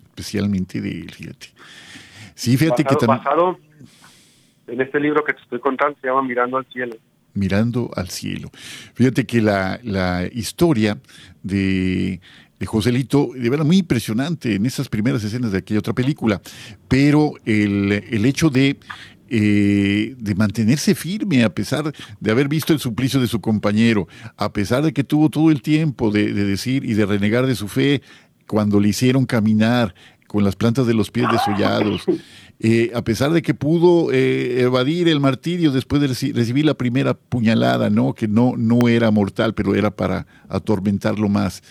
[0.09, 1.47] Especialmente de él, fíjate.
[2.35, 3.19] Sí, fíjate que también...
[3.19, 3.57] Basado
[4.67, 6.97] en este libro que te estoy contando, se llama Mirando al Cielo.
[7.33, 8.49] Mirando al Cielo.
[8.95, 10.99] Fíjate que la, la historia
[11.43, 12.19] de
[12.59, 16.41] de Joselito, de verdad muy impresionante en esas primeras escenas de aquella otra película,
[16.87, 18.77] pero el, el hecho de
[19.29, 21.91] eh, de mantenerse firme a pesar
[22.21, 25.61] de haber visto el suplicio de su compañero, a pesar de que tuvo todo el
[25.61, 28.01] tiempo de, decir y de renegar de su fe
[28.47, 29.93] cuando le hicieron caminar
[30.27, 32.05] con las plantas de los pies desollados,
[32.61, 37.13] eh, a pesar de que pudo eh, evadir el martirio después de recibir la primera
[37.13, 38.13] puñalada, ¿no?
[38.13, 41.63] que no, no era mortal, pero era para atormentarlo más.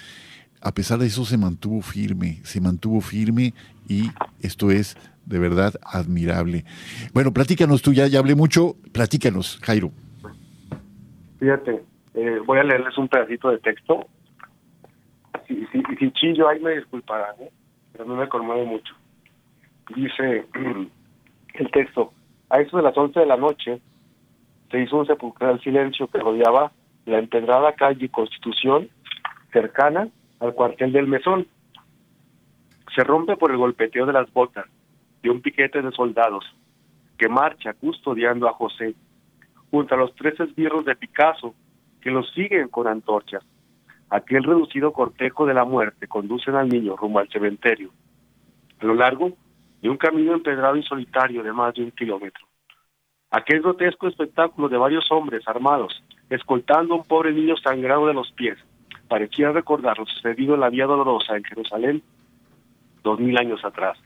[0.67, 3.55] A pesar de eso se mantuvo firme, se mantuvo firme
[3.89, 4.11] y
[4.43, 6.65] esto es de verdad admirable.
[7.15, 9.93] Bueno, platícanos tú, ya, hablé mucho, platícanos, Jairo.
[11.39, 14.09] Fíjate, eh, voy a leerles un pedacito de texto.
[15.47, 15.65] Si,
[16.01, 17.51] si chillo ahí me disculparán, ¿eh?
[17.93, 18.93] pero a mí me conmueve mucho.
[19.95, 20.47] Dice
[21.55, 22.13] el texto,
[22.51, 23.81] a eso de las 11 de la noche
[24.73, 26.73] se hizo un sepulcral silencio que rodeaba
[27.05, 28.89] la empedrada calle Constitución
[29.53, 30.09] cercana
[30.41, 31.47] al cuartel del mesón.
[32.95, 34.67] Se rompe por el golpeteo de las botas
[35.31, 36.45] un piquete de soldados
[37.19, 38.95] que marcha custodiando a José,
[39.71, 41.55] junto a los tres esbirros de Picasso
[42.01, 43.43] que los siguen con antorchas.
[44.11, 47.91] Aquel reducido cortejo de la muerte conducen al niño rumbo al cementerio,
[48.81, 49.33] a lo largo
[49.83, 52.47] de un camino empedrado y solitario de más de un kilómetro.
[53.31, 58.31] Aquel grotesco espectáculo de varios hombres armados escoltando a un pobre niño sangrado de los
[58.33, 58.59] pies
[59.09, 62.03] parecía recordar lo sucedido en la Vía Dolorosa en Jerusalén
[63.03, 63.99] dos mil años atrás.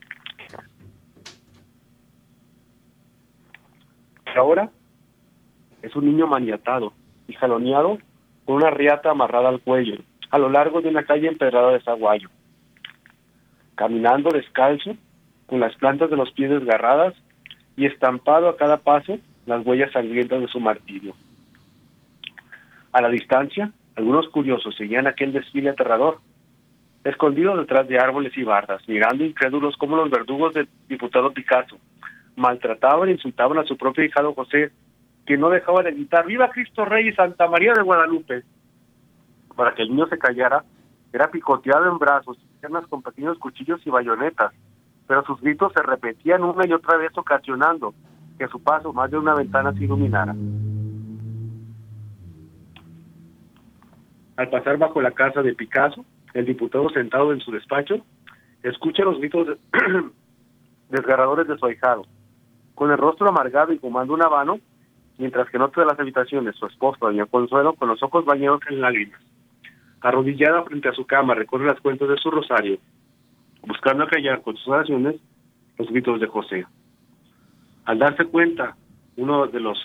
[4.37, 4.69] ahora
[5.81, 6.93] es un niño maniatado
[7.27, 7.97] y jaloneado
[8.45, 9.97] con una riata amarrada al cuello
[10.29, 12.29] a lo largo de una calle empedrada de zaguayo.
[13.75, 14.95] Caminando descalzo,
[15.45, 17.13] con las plantas de los pies desgarradas
[17.75, 21.13] y estampado a cada paso las huellas sangrientas de su martirio.
[22.93, 26.19] A la distancia, algunos curiosos seguían aquel desfile aterrador,
[27.03, 31.77] escondidos detrás de árboles y bardas, mirando incrédulos como los verdugos del diputado Picasso,
[32.35, 34.71] maltrataban e insultaban a su propio hijado José,
[35.25, 38.43] que no dejaba de gritar ¡Viva Cristo Rey y Santa María de Guadalupe!
[39.55, 40.63] Para que el niño se callara,
[41.13, 44.53] era picoteado en brazos piernas con pequeños cuchillos y bayonetas,
[45.07, 47.93] pero sus gritos se repetían una y otra vez ocasionando
[48.37, 50.33] que a su paso más de una ventana se iluminara.
[54.37, 58.05] Al pasar bajo la casa de Picasso, el diputado sentado en su despacho,
[58.63, 59.57] escucha los gritos
[60.89, 62.05] desgarradores de su ahijado
[62.81, 64.59] con el rostro amargado y fumando un habano,
[65.19, 68.61] mientras que en otra de las habitaciones su esposa, doña Consuelo, con los ojos bañados
[68.71, 69.21] en lágrimas.
[70.01, 72.79] Arrodillada frente a su cama, recorre las cuentas de su rosario,
[73.61, 75.17] buscando acallar con sus oraciones
[75.77, 76.65] los gritos de José.
[77.85, 78.75] Al darse cuenta,
[79.15, 79.77] uno de los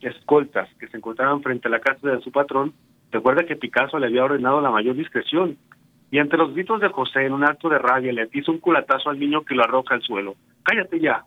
[0.00, 2.74] escoltas que se encontraban frente a la casa de su patrón,
[3.14, 5.56] recuerda que Picasso le había ordenado la mayor discreción,
[6.10, 9.08] y ante los gritos de José, en un acto de rabia, le atiza un culatazo
[9.08, 10.34] al niño que lo arroja al suelo.
[10.64, 11.24] ¡Cállate ya!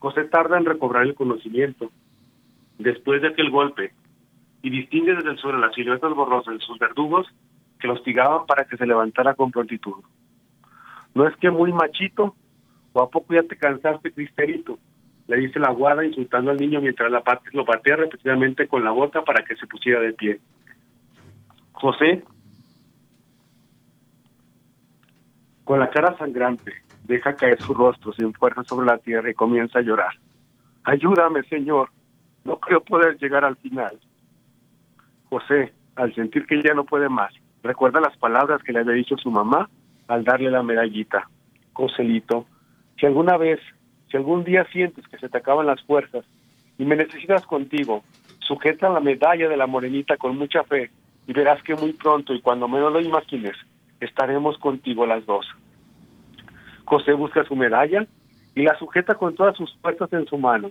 [0.00, 1.92] José tarda en recobrar el conocimiento
[2.78, 3.92] después de aquel golpe
[4.62, 7.26] y distingue desde el suelo las siluetas borrosas de sus verdugos
[7.78, 10.02] que lo hostigaban para que se levantara con prontitud.
[11.14, 12.34] No es que muy machito,
[12.92, 14.78] o a poco ya te cansaste, Cristerito,
[15.28, 17.22] le dice la guarda insultando al niño mientras la
[17.52, 20.40] lo patea repetidamente con la bota para que se pusiera de pie.
[21.72, 22.24] José,
[25.64, 26.72] con la cara sangrante,
[27.04, 30.14] deja caer su rostro sin fuerza sobre la tierra y comienza a llorar.
[30.84, 31.90] Ayúdame, Señor,
[32.44, 34.00] no creo poder llegar al final.
[35.28, 39.18] José, al sentir que ya no puede más, recuerda las palabras que le había dicho
[39.18, 39.68] su mamá
[40.06, 41.28] al darle la medallita.
[41.74, 42.46] Joselito,
[42.98, 43.60] si alguna vez,
[44.10, 46.24] si algún día sientes que se te acaban las fuerzas
[46.78, 48.02] y me necesitas contigo,
[48.40, 50.90] sujeta la medalla de la morenita con mucha fe
[51.26, 53.56] y verás que muy pronto y cuando menos lo imagines,
[54.00, 55.46] estaremos contigo las dos.
[56.84, 58.06] José busca su medalla
[58.54, 60.70] y la sujeta con todas sus fuerzas en su mano.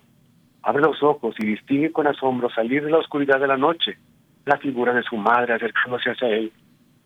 [0.63, 3.97] Abre los ojos y distingue con asombro salir de la oscuridad de la noche
[4.45, 6.51] la figura de su madre acercándose hacia él.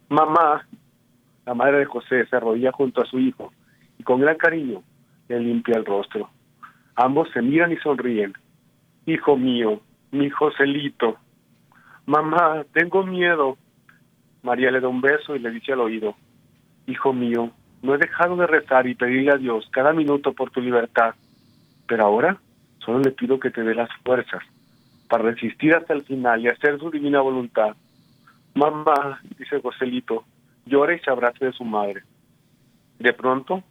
[0.07, 0.65] Mamá,
[1.45, 3.51] la madre de José, se arrodilla junto a su hijo
[3.97, 4.83] y con gran cariño
[5.31, 6.29] le limpia el rostro.
[6.95, 8.33] Ambos se miran y sonríen.
[9.05, 11.17] Hijo mío, mi Joselito.
[12.05, 13.57] Mamá, tengo miedo.
[14.43, 16.15] María le da un beso y le dice al oído,
[16.87, 17.51] Hijo mío,
[17.81, 21.15] no he dejado de rezar y pedirle a Dios cada minuto por tu libertad,
[21.87, 22.37] pero ahora
[22.79, 24.41] solo le pido que te dé las fuerzas
[25.07, 27.75] para resistir hasta el final y hacer su divina voluntad.
[28.55, 30.25] Mamá, dice Joselito,
[30.65, 32.03] llora y se abraza de su madre.
[32.99, 33.63] De pronto,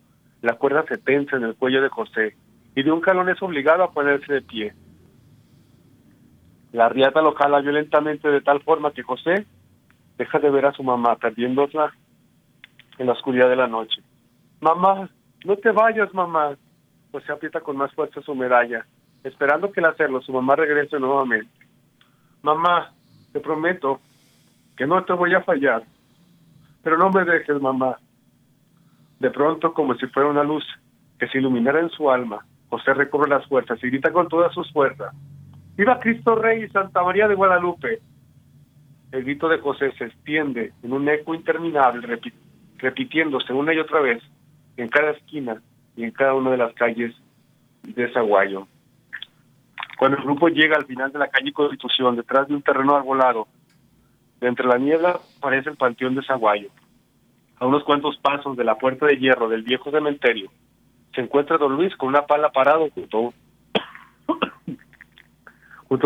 [0.43, 2.37] la cuerda se tensa en el cuello de José
[2.75, 4.75] y de un calón es obligado a ponerse de pie.
[6.73, 9.47] La riata lo jala violentamente de tal forma que José
[10.17, 11.93] deja de ver a su mamá, perdiéndola
[12.99, 14.03] en la oscuridad de la noche.
[14.61, 15.09] Mamá,
[15.45, 16.57] no te vayas, mamá.
[17.27, 18.87] Se aprieta con más fuerza su medalla,
[19.25, 21.51] esperando que al hacerlo su mamá regrese nuevamente.
[22.43, 22.93] Mamá,
[23.33, 24.01] te prometo
[24.77, 25.83] que no te voy a fallar,
[26.85, 27.99] pero no me dejes, mamá.
[29.21, 30.65] De pronto, como si fuera una luz
[31.19, 34.73] que se iluminara en su alma, José recobre las fuerzas y grita con todas sus
[34.73, 35.15] fuerzas.
[35.77, 38.01] ¡Viva Cristo Rey y Santa María de Guadalupe!
[39.13, 42.21] El grito de José se extiende en un eco interminable,
[42.79, 44.23] repitiéndose una y otra vez
[44.77, 45.61] en cada esquina
[45.97, 47.15] y en cada una de las calles
[47.83, 48.67] de Zaguayo.
[49.99, 53.49] Cuando el grupo llega al final de la calle Constitución, detrás de un terreno arbolado,
[54.41, 56.71] de entre la niebla aparece el panteón de Zaguayo.
[57.61, 60.51] A unos cuantos pasos de la puerta de hierro del viejo cementerio,
[61.15, 63.35] se encuentra don Luis con una pala parado junto,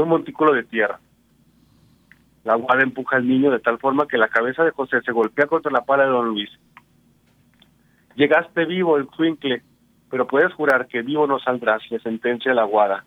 [0.00, 0.98] a un montículo de tierra.
[2.42, 5.46] La guada empuja al niño de tal forma que la cabeza de José se golpea
[5.46, 6.50] contra la pala de don Luis.
[8.16, 9.62] Llegaste vivo, el twinkle,
[10.10, 13.04] pero puedes jurar que vivo no saldrás, le sentencia la guada.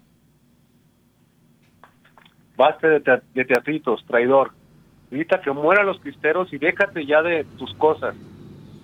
[2.56, 4.54] Baste de, de teatritos, traidor.
[5.12, 8.16] Grita que mueran los cristeros y déjate ya de tus cosas.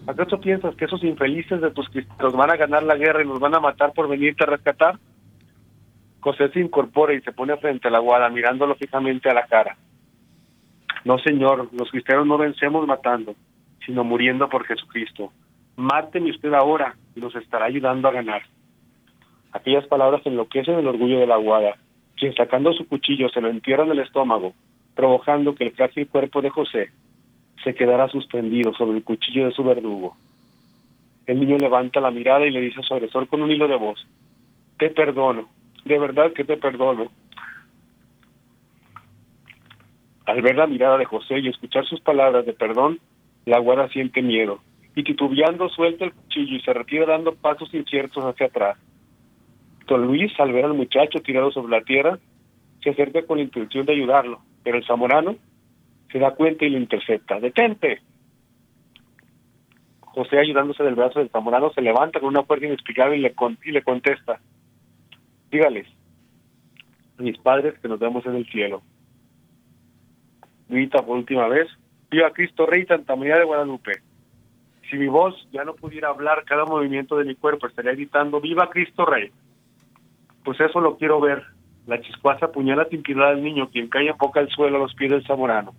[0.05, 3.39] ¿Acaso piensas que esos infelices de tus cristeros van a ganar la guerra y nos
[3.39, 4.99] van a matar por venirte a rescatar?
[6.19, 9.77] José se incorpora y se pone frente a la guada, mirándolo fijamente a la cara.
[11.05, 13.35] No, señor, los cristeros no vencemos matando,
[13.85, 15.31] sino muriendo por Jesucristo.
[15.77, 18.41] Máteme usted ahora y nos estará ayudando a ganar.
[19.53, 21.77] Aquellas palabras enloquecen el orgullo de la guada,
[22.17, 24.53] quien sacando su cuchillo se lo entierra en el estómago,
[24.95, 26.91] provocando que el frágil cuerpo de José
[27.63, 30.15] se quedara suspendido sobre el cuchillo de su verdugo.
[31.25, 33.77] El niño levanta la mirada y le dice a su agresor con un hilo de
[33.77, 34.05] voz,
[34.77, 35.49] te perdono,
[35.85, 37.11] de verdad que te perdono.
[40.25, 42.99] Al ver la mirada de José y escuchar sus palabras de perdón,
[43.45, 44.59] la guada siente miedo
[44.95, 48.77] y titubeando suelta el cuchillo y se retira dando pasos inciertos hacia atrás.
[49.87, 52.19] Don Luis, al ver al muchacho tirado sobre la tierra,
[52.81, 55.35] se acerca con la intención de ayudarlo, pero el zamorano
[56.13, 57.39] se da cuenta y lo intercepta.
[57.39, 58.01] ¡Detente!
[59.99, 63.33] José, ayudándose del brazo del zamorano, se levanta con una fuerza inexplicable y le,
[63.65, 64.39] y le contesta.
[65.51, 65.87] Dígales,
[67.17, 68.83] mis padres que nos vemos en el cielo.
[70.69, 71.67] Grita por última vez,
[72.11, 73.93] viva Cristo Rey Santa María de Guadalupe.
[74.89, 78.69] Si mi voz ya no pudiera hablar, cada movimiento de mi cuerpo estaría gritando, viva
[78.69, 79.31] Cristo Rey.
[80.43, 81.43] Pues eso lo quiero ver.
[81.87, 85.09] La chiscuaza apuñala sin al niño, quien cae en boca al suelo a los pies
[85.09, 85.73] del zamorano,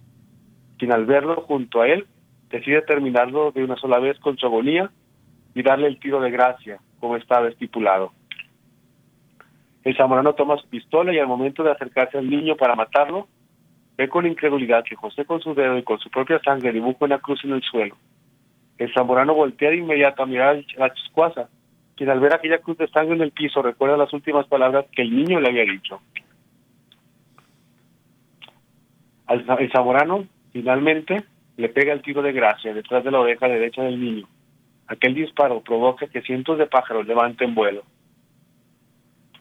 [0.85, 2.07] quien al verlo junto a él
[2.51, 4.91] decide terminarlo de una sola vez con su agonía
[5.55, 8.13] y darle el tiro de gracia, como estaba estipulado.
[9.83, 13.29] El zamorano toma su pistola y al momento de acercarse al niño para matarlo,
[13.97, 17.19] ve con incredulidad que José con su dedo y con su propia sangre dibuja una
[17.19, 17.97] cruz en el suelo.
[18.77, 21.49] El zamorano voltea de inmediato a mirar a chiscuaza,
[21.97, 25.01] quien al ver aquella cruz de sangre en el piso recuerda las últimas palabras que
[25.01, 26.03] el niño le había dicho.
[29.31, 31.25] El zamorano finalmente
[31.57, 34.29] le pega el tiro de gracia detrás de la oreja derecha del niño.
[34.87, 37.83] Aquel disparo provoca que cientos de pájaros levanten vuelo.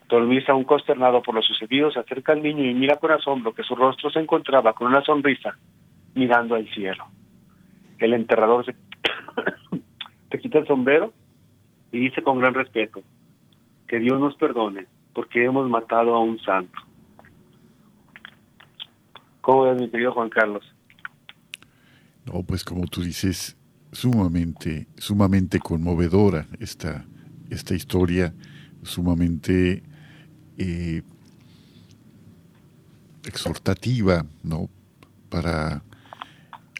[0.08, 3.54] Don Luis, aún consternado por lo sucedido, se acerca al niño y mira con asombro
[3.54, 5.56] que su rostro se encontraba con una sonrisa
[6.14, 7.06] mirando al cielo.
[7.98, 8.74] El enterrador se,
[10.40, 11.12] quita el sombrero
[11.92, 13.02] y dice con gran respeto,
[13.86, 16.76] que Dios nos perdone porque hemos matado a un santo.
[19.42, 20.73] ¿Cómo es, mi querido Juan Carlos?
[22.26, 23.56] No, pues como tú dices,
[23.92, 27.04] sumamente, sumamente conmovedora esta,
[27.50, 28.34] esta historia,
[28.82, 29.82] sumamente
[30.58, 31.02] eh,
[33.24, 34.68] exhortativa, ¿no?
[35.28, 35.82] Para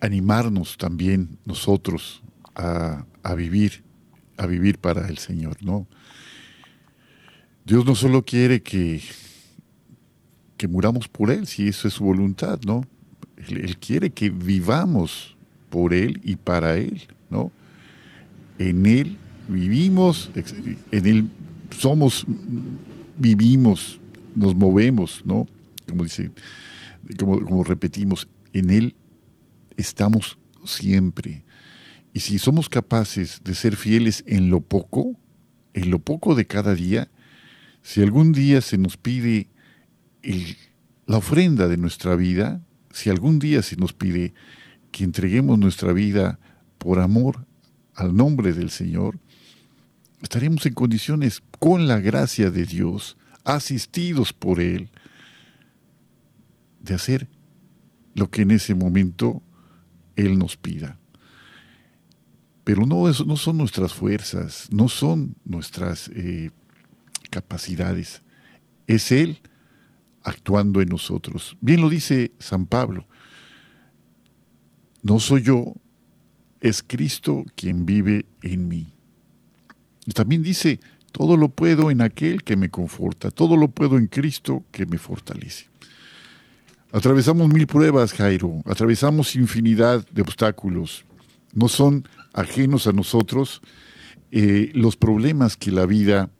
[0.00, 2.22] animarnos también nosotros
[2.54, 3.84] a, a, vivir,
[4.36, 5.86] a vivir para el Señor, ¿no?
[7.64, 9.02] Dios no solo quiere que,
[10.58, 12.82] que muramos por Él, si eso es su voluntad, ¿no?
[13.36, 15.33] Él, quiere que vivamos
[15.74, 17.50] por Él y para Él, ¿no?
[18.60, 19.16] En Él
[19.48, 20.30] vivimos,
[20.92, 21.28] en Él
[21.76, 22.24] somos,
[23.18, 23.98] vivimos,
[24.36, 25.48] nos movemos, ¿no?
[25.88, 26.30] Como dice,
[27.18, 28.94] como, como repetimos, en Él
[29.76, 31.42] estamos siempre.
[32.12, 35.18] Y si somos capaces de ser fieles en lo poco,
[35.72, 37.10] en lo poco de cada día,
[37.82, 39.48] si algún día se nos pide
[41.06, 44.34] la ofrenda de nuestra vida, si algún día se nos pide
[44.94, 46.38] que entreguemos nuestra vida
[46.78, 47.48] por amor
[47.96, 49.18] al nombre del Señor,
[50.22, 54.90] estaremos en condiciones, con la gracia de Dios, asistidos por Él,
[56.80, 57.28] de hacer
[58.14, 59.42] lo que en ese momento
[60.14, 60.96] Él nos pida.
[62.62, 66.52] Pero no, no son nuestras fuerzas, no son nuestras eh,
[67.30, 68.22] capacidades.
[68.86, 69.40] Es Él
[70.22, 71.56] actuando en nosotros.
[71.60, 73.08] Bien lo dice San Pablo.
[75.04, 75.74] No soy yo,
[76.60, 78.86] es Cristo quien vive en mí.
[80.06, 80.80] Y también dice,
[81.12, 84.96] todo lo puedo en aquel que me conforta, todo lo puedo en Cristo que me
[84.96, 85.66] fortalece.
[86.90, 91.04] Atravesamos mil pruebas, Jairo, atravesamos infinidad de obstáculos.
[91.52, 93.60] No son ajenos a nosotros
[94.30, 96.30] eh, los problemas que la vida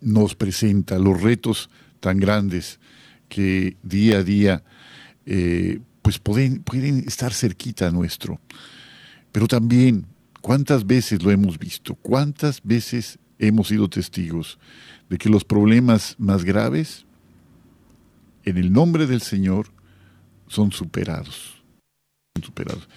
[0.00, 1.70] nos presenta, los retos
[2.00, 2.80] tan grandes
[3.28, 4.64] que día a día
[5.26, 5.80] eh,
[6.10, 8.40] pues pueden, pueden estar cerquita nuestro.
[9.30, 10.06] Pero también,
[10.40, 11.94] ¿cuántas veces lo hemos visto?
[11.94, 14.58] ¿Cuántas veces hemos sido testigos
[15.08, 17.06] de que los problemas más graves,
[18.44, 19.68] en el nombre del Señor,
[20.48, 21.62] son superados?
[22.42, 22.88] superados.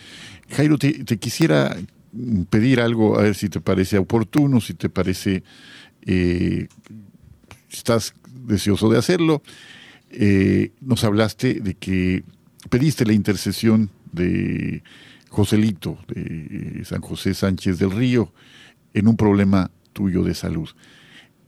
[0.50, 1.78] Jairo, te, quisiera
[2.50, 5.44] pedir algo, a ver si te parece oportuno, si te parece,
[6.06, 6.68] eh,
[7.70, 9.44] estás deseoso de hacerlo.
[10.10, 12.24] Eh, nos hablaste de que
[12.70, 14.84] pediste la intercesión de
[15.30, 18.32] Joselito, de San José Sánchez del Río,
[18.94, 20.70] en un problema tuyo de salud.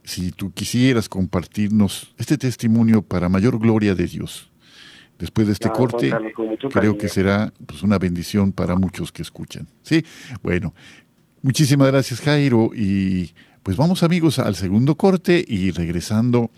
[0.03, 4.51] Si tú quisieras compartirnos este testimonio para mayor gloria de Dios,
[5.17, 6.11] después de este corte,
[6.71, 9.67] creo que será pues, una bendición para muchos que escuchan.
[9.81, 10.03] Sí,
[10.43, 10.73] bueno,
[11.41, 16.51] muchísimas gracias Jairo y pues vamos amigos al segundo corte y regresando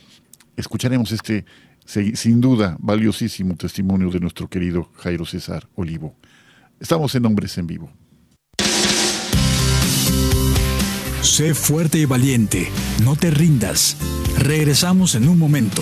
[0.58, 1.46] escucharemos este,
[1.88, 6.16] sin duda, valiosísimo testimonio de nuestro querido Jairo César Olivo.
[6.80, 7.92] Estamos en Hombres en Vivo.
[11.22, 12.70] Sé fuerte y valiente,
[13.04, 13.98] no te rindas.
[14.38, 15.82] Regresamos en un momento.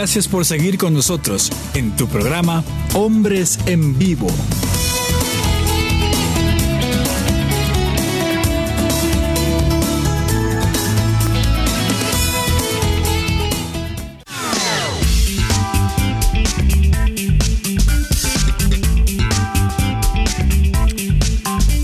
[0.00, 2.62] Gracias por seguir con nosotros en tu programa
[2.94, 4.28] Hombres en Vivo.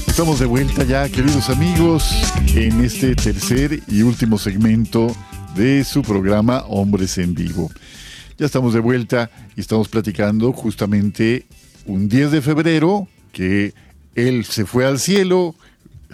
[0.06, 2.08] Estamos de vuelta ya, queridos amigos,
[2.54, 5.08] en este tercer y último segmento
[5.56, 7.72] de su programa Hombres en Vivo.
[8.36, 11.46] Ya estamos de vuelta y estamos platicando justamente
[11.86, 13.74] un 10 de febrero que
[14.16, 15.54] él se fue al cielo,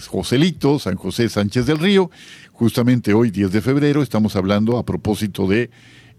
[0.06, 2.10] Joselito, San José Sánchez del Río.
[2.52, 5.70] Justamente hoy, 10 de febrero, estamos hablando a propósito de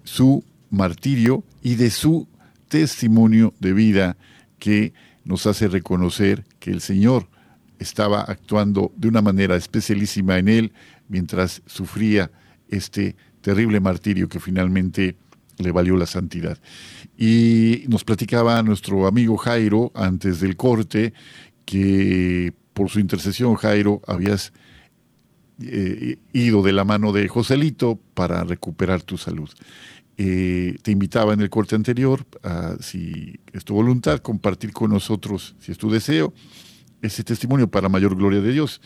[0.03, 2.27] su martirio y de su
[2.67, 4.17] testimonio de vida
[4.57, 4.93] que
[5.23, 7.27] nos hace reconocer que el Señor
[7.77, 10.71] estaba actuando de una manera especialísima en él
[11.09, 12.31] mientras sufría
[12.69, 15.15] este terrible martirio que finalmente
[15.61, 16.57] le valió la santidad.
[17.17, 21.13] Y nos platicaba nuestro amigo Jairo antes del corte
[21.65, 24.53] que por su intercesión, Jairo, habías
[25.61, 29.49] eh, ido de la mano de Joselito para recuperar tu salud.
[30.17, 35.55] Eh, te invitaba en el corte anterior, a, si es tu voluntad, compartir con nosotros,
[35.59, 36.33] si es tu deseo,
[37.01, 38.81] ese testimonio para mayor gloria de Dios.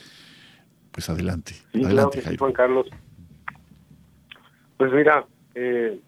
[0.92, 1.56] Pues adelante.
[1.74, 2.38] adelante.
[2.38, 2.88] Juan Carlos.
[4.78, 6.00] Pues mira, eh,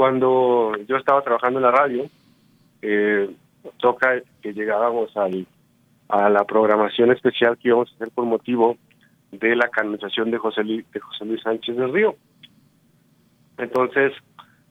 [0.00, 2.08] cuando yo estaba trabajando en la radio,
[2.80, 3.28] eh,
[3.76, 5.46] toca que llegábamos al,
[6.08, 8.78] a la programación especial que íbamos a hacer por motivo
[9.30, 12.16] de la canonización de José, Luis, de José Luis Sánchez del Río.
[13.58, 14.14] Entonces,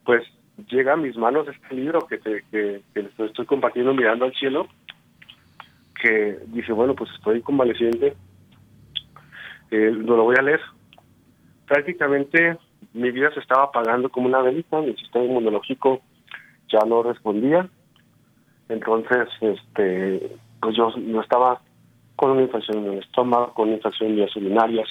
[0.03, 0.23] pues
[0.67, 4.67] llega a mis manos este libro que, te, que, estoy compartiendo mirando al cielo,
[6.01, 8.15] que dice, bueno, pues estoy convaleciente,
[9.69, 10.61] eh, no lo voy a leer.
[11.67, 12.57] Prácticamente
[12.93, 16.01] mi vida se estaba apagando como una velita, mi sistema inmunológico
[16.71, 17.69] ya no respondía,
[18.69, 21.61] entonces, este, pues yo, no estaba
[22.15, 24.87] con una infección en el estómago, con una infección en vías urinarias,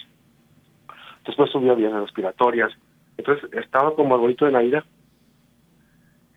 [1.24, 2.72] después subía vías respiratorias,
[3.16, 4.84] entonces estaba como arbolito de Navidad.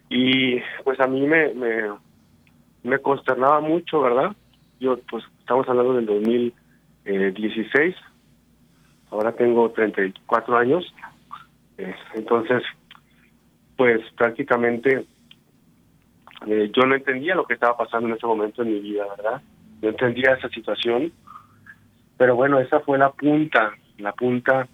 [0.09, 1.53] Y pues a mí me,
[2.83, 4.35] me, consternaba mucho, ¿verdad?
[4.79, 7.95] Yo, pues estamos hablando del 2016,
[9.09, 10.93] ahora tengo 34 años,
[12.13, 12.63] entonces,
[13.77, 15.05] pues prácticamente
[16.47, 19.41] eh, yo no entendía lo que estaba pasando en ese momento en mi vida, ¿verdad?
[19.81, 21.11] No entendía esa situación,
[22.17, 24.67] pero bueno, esa fue la punta, la punta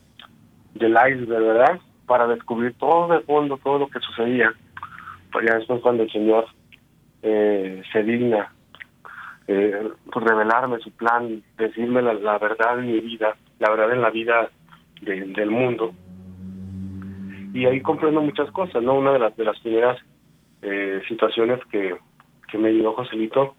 [0.74, 1.80] del iceberg, ¿verdad?
[2.06, 4.54] Para descubrir todo de fondo, todo lo que sucedía.
[5.32, 6.48] Pues ya después cuando el Señor
[7.22, 8.52] eh, se digna
[9.48, 14.10] eh, pues revelarme su plan, decirme la, verdad en mi vida, la verdad en la
[14.10, 14.50] vida
[15.02, 15.94] del mundo.
[17.54, 18.96] Y ahí comprendo muchas cosas, ¿no?
[18.96, 19.98] Una de las, de las primeras
[20.62, 21.96] eh, situaciones que,
[22.50, 23.56] que me dio Joselito,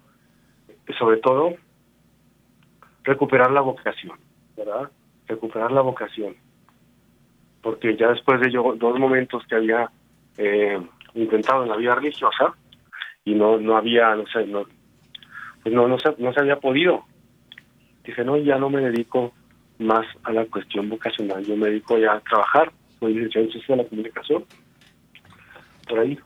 [0.99, 1.55] sobre todo
[3.05, 4.19] recuperar la vocación,
[4.57, 4.91] ¿verdad?
[5.27, 6.37] Recuperar la vocación.
[7.63, 9.91] Porque ya después de yo, dos momentos que había
[10.37, 10.79] eh,
[11.15, 12.55] intentado en la vida religiosa
[13.25, 14.65] y no no había, no sé, no,
[15.63, 17.05] pues no, no, se, no se había podido.
[18.05, 19.33] Dije, no, ya no me dedico
[19.79, 23.77] más a la cuestión vocacional, yo me dedico ya a trabajar, soy licenciado en Ciencia
[23.77, 24.45] de la Comunicación,
[25.89, 26.19] por ahí,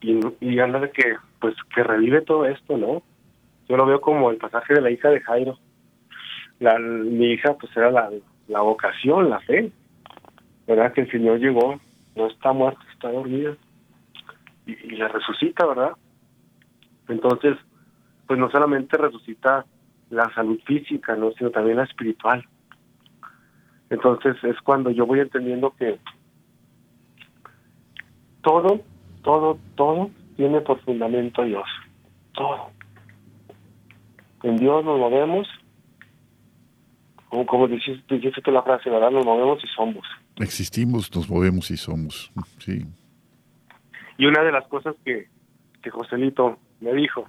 [0.00, 3.02] y, y de que pues que revive todo esto, ¿no?
[3.68, 5.58] Yo lo veo como el pasaje de la hija de Jairo.
[6.58, 8.10] Mi hija pues era la,
[8.48, 9.70] la vocación, la fe,
[10.66, 10.92] ¿verdad?
[10.92, 11.78] Que el Señor llegó,
[12.14, 13.56] no está muerta, está dormida
[14.64, 15.92] y, y la resucita, ¿verdad?
[17.08, 17.56] Entonces,
[18.26, 19.64] pues no solamente resucita
[20.10, 21.32] la salud física, ¿no?
[21.32, 22.44] sino también la espiritual.
[23.90, 25.98] Entonces es cuando yo voy entendiendo que
[28.42, 28.82] todo
[29.26, 31.68] todo, todo tiene por fundamento a Dios.
[32.32, 32.70] Todo.
[34.44, 35.48] En Dios nos movemos,
[37.28, 39.10] como, como dijiste, dijiste la frase, ¿verdad?
[39.10, 40.06] Nos movemos y somos.
[40.36, 42.86] Existimos, nos movemos y somos, sí.
[44.16, 45.26] Y una de las cosas que,
[45.82, 47.28] que Joselito me dijo,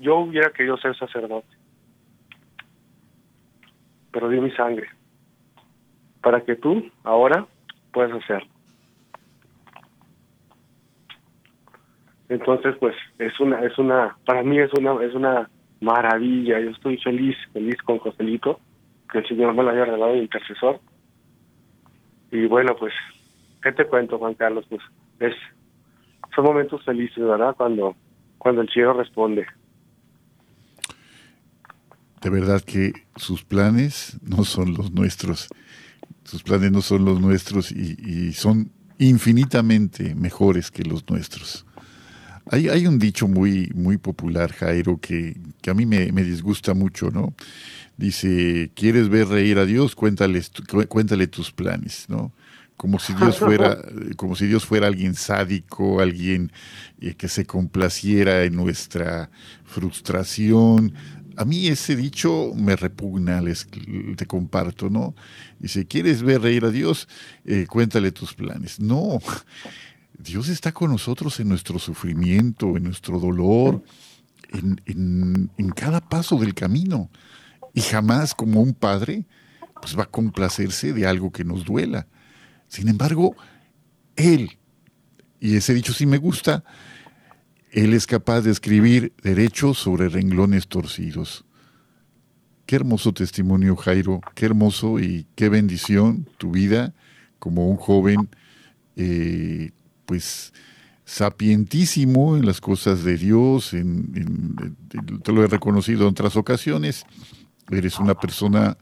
[0.00, 1.55] yo hubiera querido ser sacerdote,
[4.16, 4.88] pero di mi sangre,
[6.22, 7.44] para que tú ahora
[7.92, 8.48] puedas hacerlo.
[12.30, 15.50] Entonces, pues es una es una para mí es una es una
[15.82, 16.58] maravilla.
[16.60, 18.58] Yo estoy feliz, feliz con Joselito,
[19.12, 20.80] que el Señor me lo haya regalado de intercesor.
[22.30, 22.94] Y bueno, pues
[23.62, 24.64] ¿qué te cuento, Juan Carlos?
[24.70, 24.80] Pues
[25.20, 25.34] es
[26.34, 27.54] son momentos felices, ¿verdad?
[27.54, 27.94] Cuando
[28.38, 29.46] cuando el cielo responde.
[32.26, 35.46] De verdad que sus planes no son los nuestros.
[36.24, 41.66] Sus planes no son los nuestros y, y son infinitamente mejores que los nuestros.
[42.50, 46.74] Hay, hay un dicho muy, muy popular, Jairo, que, que a mí me, me, disgusta
[46.74, 47.32] mucho, ¿no?
[47.96, 49.94] Dice, ¿quieres ver reír a Dios?
[49.94, 50.42] Cuéntale,
[50.88, 52.32] cuéntale tus planes, ¿no?
[52.76, 53.78] Como si Dios fuera,
[54.16, 56.50] como si Dios fuera alguien sádico, alguien
[57.00, 59.30] eh, que se complaciera en nuestra
[59.64, 60.92] frustración.
[61.36, 63.68] A mí ese dicho me repugna, les,
[64.16, 65.14] te comparto, ¿no?
[65.58, 67.08] Dice, ¿quieres ver reír a Dios?
[67.44, 68.80] Eh, cuéntale tus planes.
[68.80, 69.18] No,
[70.18, 73.82] Dios está con nosotros en nuestro sufrimiento, en nuestro dolor,
[74.52, 77.10] en, cada paso del camino.
[77.74, 79.26] Y jamás como un padre
[79.80, 82.06] pues va a complacerse de algo que nos duela.
[82.66, 83.36] Sin embargo,
[84.16, 84.58] Él,
[85.38, 86.64] y ese dicho sí me gusta,
[87.70, 91.44] Él es capaz de escribir derechos sobre renglones torcidos.
[92.64, 96.94] Qué hermoso testimonio, Jairo, qué hermoso y qué bendición tu vida
[97.38, 98.28] como un joven
[98.96, 99.70] eh,
[100.04, 100.52] pues
[101.04, 103.70] sapientísimo en las cosas de Dios,
[105.22, 107.04] te lo he reconocido en otras ocasiones,
[107.70, 108.76] eres una persona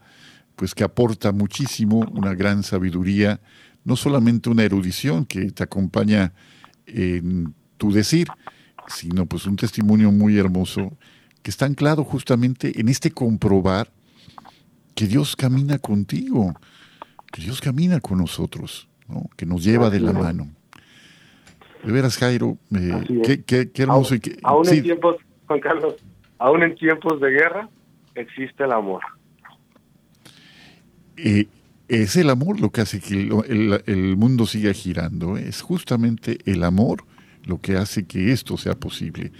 [0.55, 3.41] pues que aporta muchísimo, una gran sabiduría,
[3.83, 6.33] no solamente una erudición que te acompaña
[6.87, 8.27] en tu decir,
[8.87, 10.97] sino pues un testimonio muy hermoso
[11.41, 13.89] que está anclado justamente en este comprobar
[14.95, 16.53] que Dios camina contigo,
[17.31, 18.87] que Dios camina con nosotros,
[19.37, 20.47] que nos lleva de la mano.
[21.83, 24.15] De veras, Jairo, eh, qué, hermoso.
[24.43, 25.95] Aún, en tiempos, Juan Carlos,
[26.39, 27.69] aún en tiempos de guerra
[28.15, 29.01] existe el amor.
[31.17, 31.47] Eh,
[31.87, 33.29] es el amor lo que hace que
[33.85, 35.37] el, mundo siga girando.
[35.37, 35.45] ¿eh?
[35.47, 37.03] Es justamente el amor
[37.45, 39.31] lo que hace que esto sea posible.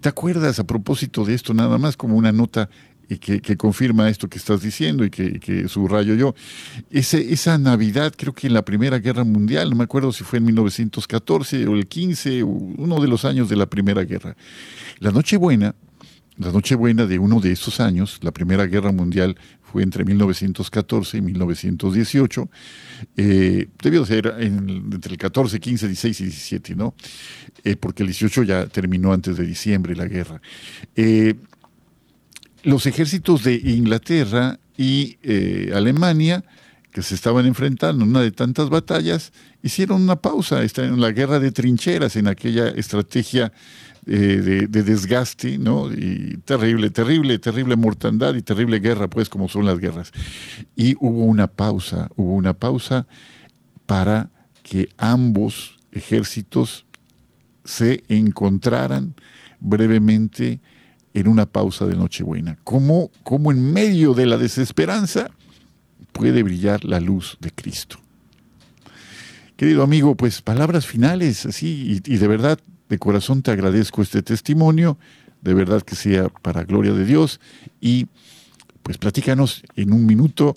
[0.00, 2.68] ¿Te acuerdas a propósito de esto, nada más como una nota
[3.20, 6.34] que, que confirma esto que estás diciendo y que, que subrayo yo?
[6.90, 10.38] Ese, esa Navidad, creo que en la Primera Guerra Mundial, no me acuerdo si fue
[10.38, 14.36] en 1914 o el 15, uno de los años de la Primera Guerra.
[14.98, 15.74] La Nochebuena,
[16.36, 19.36] la Nochebuena de uno de esos años, la Primera Guerra Mundial
[19.70, 22.50] fue entre 1914 y 1918,
[23.16, 26.94] eh, debió ser entre el 14, 15, 16 y 17, ¿no?
[27.64, 30.40] Eh, porque el 18 ya terminó antes de diciembre la guerra.
[30.96, 31.34] Eh,
[32.62, 35.18] los ejércitos de Inglaterra y
[35.72, 36.44] Alemania,
[36.92, 39.32] que se estaban enfrentando en una de tantas batallas,
[39.62, 43.52] hicieron una pausa, en la guerra de trincheras, en aquella estrategia
[44.06, 45.92] eh, de, desgaste, ¿no?
[45.92, 50.12] Y terrible, terrible, terrible mortandad y terrible guerra, pues como son las guerras.
[50.76, 53.06] Y hubo una pausa, hubo una pausa
[53.84, 54.30] para
[54.62, 56.86] que ambos ejércitos
[57.64, 59.14] se encontraran
[59.60, 60.60] brevemente
[61.12, 62.56] en una pausa de Nochebuena.
[62.64, 65.30] Como, como en medio de la desesperanza
[66.18, 67.98] puede brillar la luz de Cristo.
[69.56, 72.58] Querido amigo, pues palabras finales, así, y de verdad
[72.88, 74.98] de corazón te agradezco este testimonio,
[75.42, 77.40] de verdad que sea para gloria de Dios
[77.80, 78.06] y
[78.82, 80.54] pues platícanos en un minuto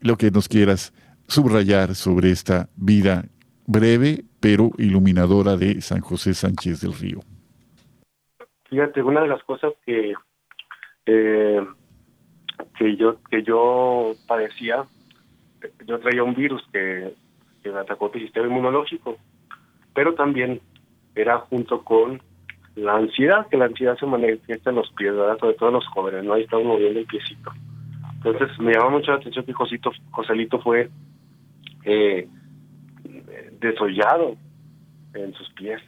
[0.00, 0.92] lo que nos quieras
[1.26, 3.26] subrayar sobre esta vida
[3.66, 7.20] breve pero iluminadora de San José Sánchez del Río.
[8.70, 10.14] Fíjate, una de las cosas que
[11.06, 11.66] eh,
[12.78, 14.84] que yo que yo padecía,
[15.86, 17.12] yo traía un virus que,
[17.62, 19.18] que me atacó el sistema inmunológico,
[19.92, 20.60] pero también
[21.14, 22.22] era junto con
[22.76, 26.24] la ansiedad, que la ansiedad se manifiesta en los pies, sobre todo en los jóvenes,
[26.24, 26.34] ¿no?
[26.34, 27.50] Ahí uno moviendo el piecito.
[28.14, 30.88] Entonces me llama mucho la atención que Josito, Joselito fue
[31.84, 32.28] eh,
[33.60, 34.36] desollado
[35.14, 35.80] en sus pies,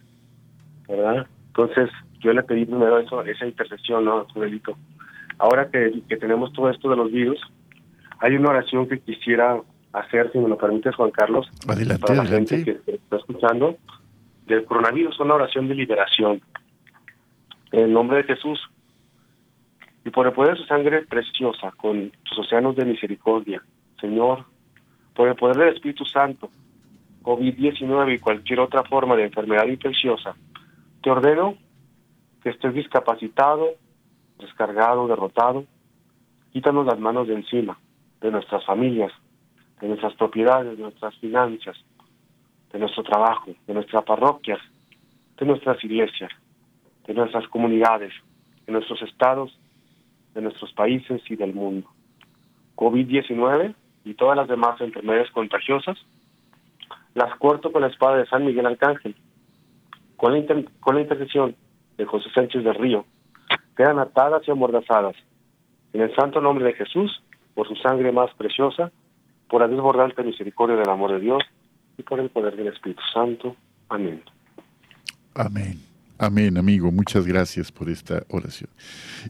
[0.88, 1.26] ¿verdad?
[1.48, 4.76] Entonces yo le pedí primero eso, esa intercesión, ¿no, Joselito?
[5.40, 7.40] Ahora que, que tenemos todo esto de los virus,
[8.18, 9.60] hay una oración que quisiera
[9.92, 13.76] hacer, si me lo permites, Juan Carlos, adelante, para la gente que está escuchando
[14.46, 16.42] del coronavirus, una oración de liberación.
[17.72, 18.60] En el nombre de Jesús
[20.04, 23.62] y por el poder de su sangre preciosa, con sus océanos de misericordia,
[24.00, 24.44] Señor,
[25.14, 26.50] por el poder del Espíritu Santo,
[27.22, 30.34] COVID-19 y cualquier otra forma de enfermedad infecciosa,
[31.02, 31.56] te ordeno
[32.42, 33.68] que estés discapacitado,
[34.40, 35.64] descargado, derrotado,
[36.52, 37.78] quítanos las manos de encima,
[38.20, 39.12] de nuestras familias,
[39.80, 41.76] de nuestras propiedades, de nuestras finanzas,
[42.72, 44.60] de nuestro trabajo, de nuestras parroquias,
[45.38, 46.30] de nuestras iglesias,
[47.06, 48.12] de nuestras comunidades,
[48.66, 49.58] de nuestros estados,
[50.34, 51.88] de nuestros países y del mundo.
[52.76, 53.74] COVID-19
[54.04, 55.98] y todas las demás enfermedades contagiosas
[57.14, 59.16] las corto con la espada de San Miguel Arcángel.
[60.16, 61.56] Con la, con la intercesión
[61.96, 63.04] de José Sánchez del Río,
[63.80, 65.16] quedan atadas y amordazadas.
[65.94, 67.22] En el santo nombre de Jesús,
[67.54, 68.92] por su sangre más preciosa,
[69.48, 71.42] por la desbordante misericordia del amor de Dios,
[72.06, 73.56] por el poder del Espíritu Santo.
[73.88, 74.22] Amén.
[75.34, 75.89] Amén.
[76.22, 76.92] Amén, amigo.
[76.92, 78.68] Muchas gracias por esta oración.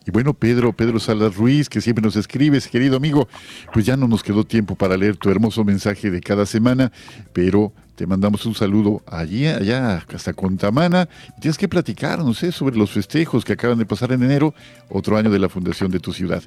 [0.04, 3.28] Y bueno, Pedro, Pedro Salas Ruiz, que siempre nos escribes, querido amigo,
[3.72, 6.90] pues ya no nos quedó tiempo para leer tu hermoso mensaje de cada semana,
[7.32, 11.08] pero te mandamos un saludo allí, allá, hasta Contamana.
[11.40, 14.52] tienes que platicar, no sé, sobre los festejos que acaban de pasar en enero,
[14.88, 16.42] otro año de la fundación de tu ciudad.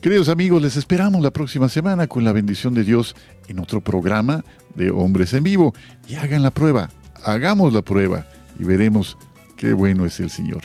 [0.00, 3.16] Queridos amigos, les esperamos la próxima semana con la bendición de Dios
[3.48, 4.44] en otro programa
[4.76, 5.74] de Hombres en Vivo.
[6.06, 6.88] Y hagan la prueba,
[7.24, 8.28] hagamos la prueba
[8.60, 9.18] y veremos
[9.62, 10.62] qué bueno es el Señor.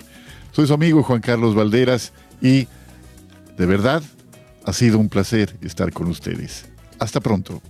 [0.51, 2.67] Soy su amigo Juan Carlos Valderas y
[3.55, 4.01] de verdad
[4.65, 6.65] ha sido un placer estar con ustedes.
[6.97, 7.61] Hasta pronto.